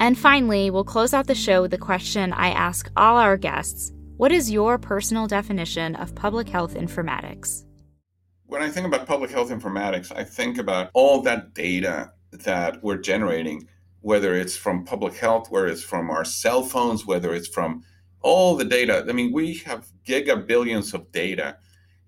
And 0.00 0.16
finally, 0.16 0.70
we'll 0.70 0.82
close 0.82 1.12
out 1.12 1.26
the 1.26 1.34
show 1.34 1.60
with 1.60 1.72
the 1.72 1.78
question 1.78 2.32
I 2.32 2.48
ask 2.48 2.90
all 2.96 3.18
our 3.18 3.36
guests 3.36 3.92
What 4.16 4.32
is 4.32 4.50
your 4.50 4.78
personal 4.78 5.26
definition 5.26 5.94
of 5.94 6.14
public 6.14 6.48
health 6.48 6.74
informatics? 6.74 7.66
When 8.46 8.62
I 8.62 8.70
think 8.70 8.86
about 8.86 9.06
public 9.06 9.30
health 9.30 9.50
informatics, 9.50 10.10
I 10.16 10.24
think 10.24 10.56
about 10.56 10.90
all 10.94 11.20
that 11.22 11.52
data 11.52 12.12
that 12.32 12.82
we're 12.82 12.96
generating, 12.96 13.68
whether 14.00 14.34
it's 14.34 14.56
from 14.56 14.86
public 14.86 15.16
health, 15.16 15.50
whether 15.50 15.66
it's 15.66 15.84
from 15.84 16.08
our 16.08 16.24
cell 16.24 16.62
phones, 16.62 17.04
whether 17.04 17.34
it's 17.34 17.48
from 17.48 17.82
all 18.22 18.56
the 18.56 18.64
data. 18.64 19.04
I 19.06 19.12
mean, 19.12 19.32
we 19.34 19.58
have 19.66 19.92
gigabillions 20.06 20.94
of 20.94 21.12
data, 21.12 21.58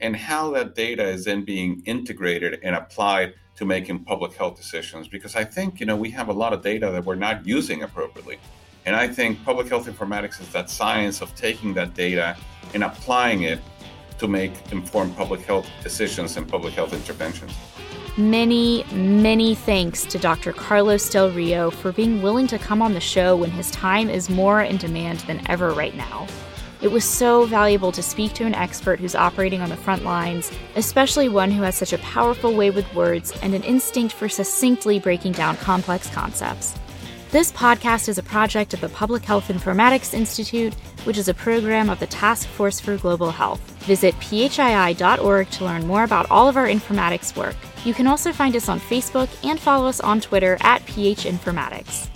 and 0.00 0.16
how 0.16 0.50
that 0.52 0.74
data 0.74 1.06
is 1.06 1.26
then 1.26 1.44
being 1.44 1.82
integrated 1.84 2.58
and 2.62 2.74
applied 2.74 3.34
to 3.56 3.64
making 3.64 4.04
public 4.04 4.34
health 4.34 4.56
decisions. 4.56 5.08
Because 5.08 5.36
I 5.36 5.44
think, 5.44 5.80
you 5.80 5.86
know, 5.86 5.96
we 5.96 6.10
have 6.10 6.28
a 6.28 6.32
lot 6.32 6.52
of 6.52 6.62
data 6.62 6.90
that 6.90 7.04
we're 7.04 7.14
not 7.14 7.46
using 7.46 7.82
appropriately. 7.82 8.38
And 8.84 8.96
I 8.96 9.06
think 9.08 9.44
public 9.44 9.68
health 9.68 9.86
informatics 9.86 10.40
is 10.40 10.48
that 10.52 10.68
science 10.68 11.20
of 11.20 11.34
taking 11.36 11.74
that 11.74 11.94
data 11.94 12.36
and 12.74 12.82
applying 12.82 13.42
it 13.42 13.60
to 14.18 14.26
make 14.26 14.52
informed 14.72 15.16
public 15.16 15.40
health 15.42 15.68
decisions 15.82 16.36
and 16.36 16.48
public 16.48 16.74
health 16.74 16.92
interventions. 16.92 17.52
Many, 18.18 18.84
many 18.92 19.54
thanks 19.54 20.04
to 20.04 20.18
Dr. 20.18 20.52
Carlos 20.52 21.08
Del 21.08 21.30
Rio 21.30 21.70
for 21.70 21.92
being 21.92 22.20
willing 22.20 22.46
to 22.48 22.58
come 22.58 22.82
on 22.82 22.92
the 22.92 23.00
show 23.00 23.36
when 23.36 23.50
his 23.50 23.70
time 23.70 24.10
is 24.10 24.28
more 24.28 24.62
in 24.62 24.76
demand 24.76 25.20
than 25.20 25.40
ever 25.48 25.70
right 25.70 25.96
now. 25.96 26.26
It 26.82 26.90
was 26.90 27.04
so 27.04 27.46
valuable 27.46 27.92
to 27.92 28.02
speak 28.02 28.32
to 28.34 28.44
an 28.44 28.56
expert 28.56 28.98
who's 28.98 29.14
operating 29.14 29.60
on 29.60 29.68
the 29.68 29.76
front 29.76 30.02
lines, 30.02 30.50
especially 30.74 31.28
one 31.28 31.52
who 31.52 31.62
has 31.62 31.76
such 31.76 31.92
a 31.92 31.98
powerful 31.98 32.54
way 32.54 32.70
with 32.70 32.92
words 32.92 33.32
and 33.40 33.54
an 33.54 33.62
instinct 33.62 34.12
for 34.12 34.28
succinctly 34.28 34.98
breaking 34.98 35.32
down 35.32 35.56
complex 35.58 36.10
concepts. 36.10 36.74
This 37.30 37.52
podcast 37.52 38.08
is 38.08 38.18
a 38.18 38.22
project 38.22 38.74
of 38.74 38.80
the 38.80 38.88
Public 38.88 39.24
Health 39.24 39.46
Informatics 39.46 40.12
Institute, 40.12 40.74
which 41.04 41.16
is 41.16 41.28
a 41.28 41.34
program 41.34 41.88
of 41.88 42.00
the 42.00 42.06
Task 42.08 42.48
Force 42.48 42.80
for 42.80 42.96
Global 42.96 43.30
Health. 43.30 43.60
Visit 43.84 44.14
phii.org 44.16 45.50
to 45.50 45.64
learn 45.64 45.86
more 45.86 46.02
about 46.02 46.30
all 46.32 46.48
of 46.48 46.56
our 46.56 46.66
informatics 46.66 47.36
work. 47.36 47.56
You 47.84 47.94
can 47.94 48.08
also 48.08 48.32
find 48.32 48.56
us 48.56 48.68
on 48.68 48.80
Facebook 48.80 49.28
and 49.48 49.58
follow 49.58 49.86
us 49.86 50.00
on 50.00 50.20
Twitter 50.20 50.58
at 50.60 50.84
PHInformatics. 50.86 52.11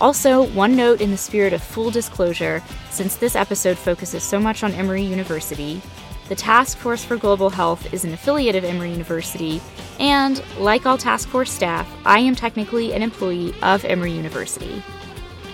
Also, 0.00 0.46
one 0.52 0.74
note 0.74 1.02
in 1.02 1.10
the 1.10 1.16
spirit 1.16 1.52
of 1.52 1.62
full 1.62 1.90
disclosure, 1.90 2.62
since 2.88 3.16
this 3.16 3.36
episode 3.36 3.76
focuses 3.76 4.22
so 4.22 4.40
much 4.40 4.62
on 4.62 4.72
Emory 4.72 5.02
University, 5.02 5.82
the 6.30 6.34
Task 6.34 6.78
Force 6.78 7.04
for 7.04 7.18
Global 7.18 7.50
Health 7.50 7.92
is 7.92 8.04
an 8.04 8.14
affiliate 8.14 8.56
of 8.56 8.64
Emory 8.64 8.92
University, 8.92 9.60
and 9.98 10.42
like 10.58 10.86
all 10.86 10.96
task 10.96 11.28
force 11.28 11.52
staff, 11.52 11.86
I 12.06 12.20
am 12.20 12.34
technically 12.34 12.94
an 12.94 13.02
employee 13.02 13.52
of 13.62 13.84
Emory 13.84 14.12
University. 14.12 14.82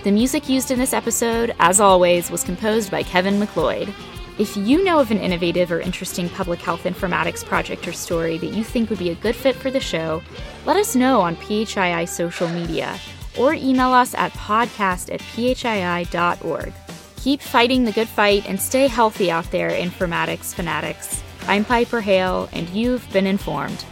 The 0.04 0.12
music 0.12 0.48
used 0.48 0.70
in 0.70 0.78
this 0.78 0.92
episode, 0.92 1.52
as 1.59 1.80
always, 1.80 2.30
was 2.30 2.44
composed 2.44 2.90
by 2.92 3.02
Kevin 3.02 3.40
MacLeod. 3.40 3.92
If 4.38 4.56
you 4.56 4.85
know 4.85 5.00
of 5.00 5.11
an 5.11 5.18
innovative 5.18 5.72
or 5.72 5.80
interesting 5.80 6.28
public 6.28 6.61
health 6.61 6.85
informatics 6.85 7.44
project 7.44 7.88
or 7.88 7.92
story 7.92 8.38
that 8.38 8.54
you 8.54 8.62
think 8.62 8.90
would 8.90 8.98
be 9.00 9.11
a 9.11 9.16
good 9.16 9.35
fit 9.35 9.56
for 9.56 9.72
the 9.72 9.80
show, 9.80 10.22
let 10.66 10.76
us 10.76 10.94
know 10.94 11.20
on 11.20 11.35
PHII 11.35 12.06
social 12.06 12.46
media 12.48 12.96
or 13.38 13.55
email 13.55 13.92
us 13.92 14.14
at 14.14 14.33
podcast 14.33 15.12
at 15.12 15.20
phii.org. 15.20 16.72
Keep 17.16 17.40
fighting 17.40 17.85
the 17.85 17.92
good 17.92 18.09
fight 18.09 18.49
and 18.49 18.61
stay 18.61 18.87
healthy 18.87 19.31
out 19.31 19.51
there, 19.51 19.70
informatics 19.70 20.55
fanatics. 20.55 21.22
I'm 21.49 21.64
Piper 21.64 22.01
Hale, 22.01 22.49
and 22.53 22.68
you've 22.70 23.09
been 23.12 23.27
informed. 23.27 23.85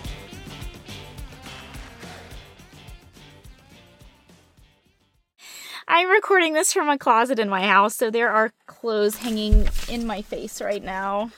I'm 5.86 6.08
recording 6.08 6.54
this 6.54 6.72
from 6.72 6.88
a 6.88 6.98
closet 6.98 7.38
in 7.38 7.48
my 7.48 7.66
house, 7.66 7.94
so 7.94 8.10
there 8.10 8.30
are 8.30 8.52
clothes 8.66 9.18
hanging 9.18 9.68
in 9.88 10.06
my 10.06 10.22
face 10.22 10.60
right 10.60 10.82
now. 10.82 11.30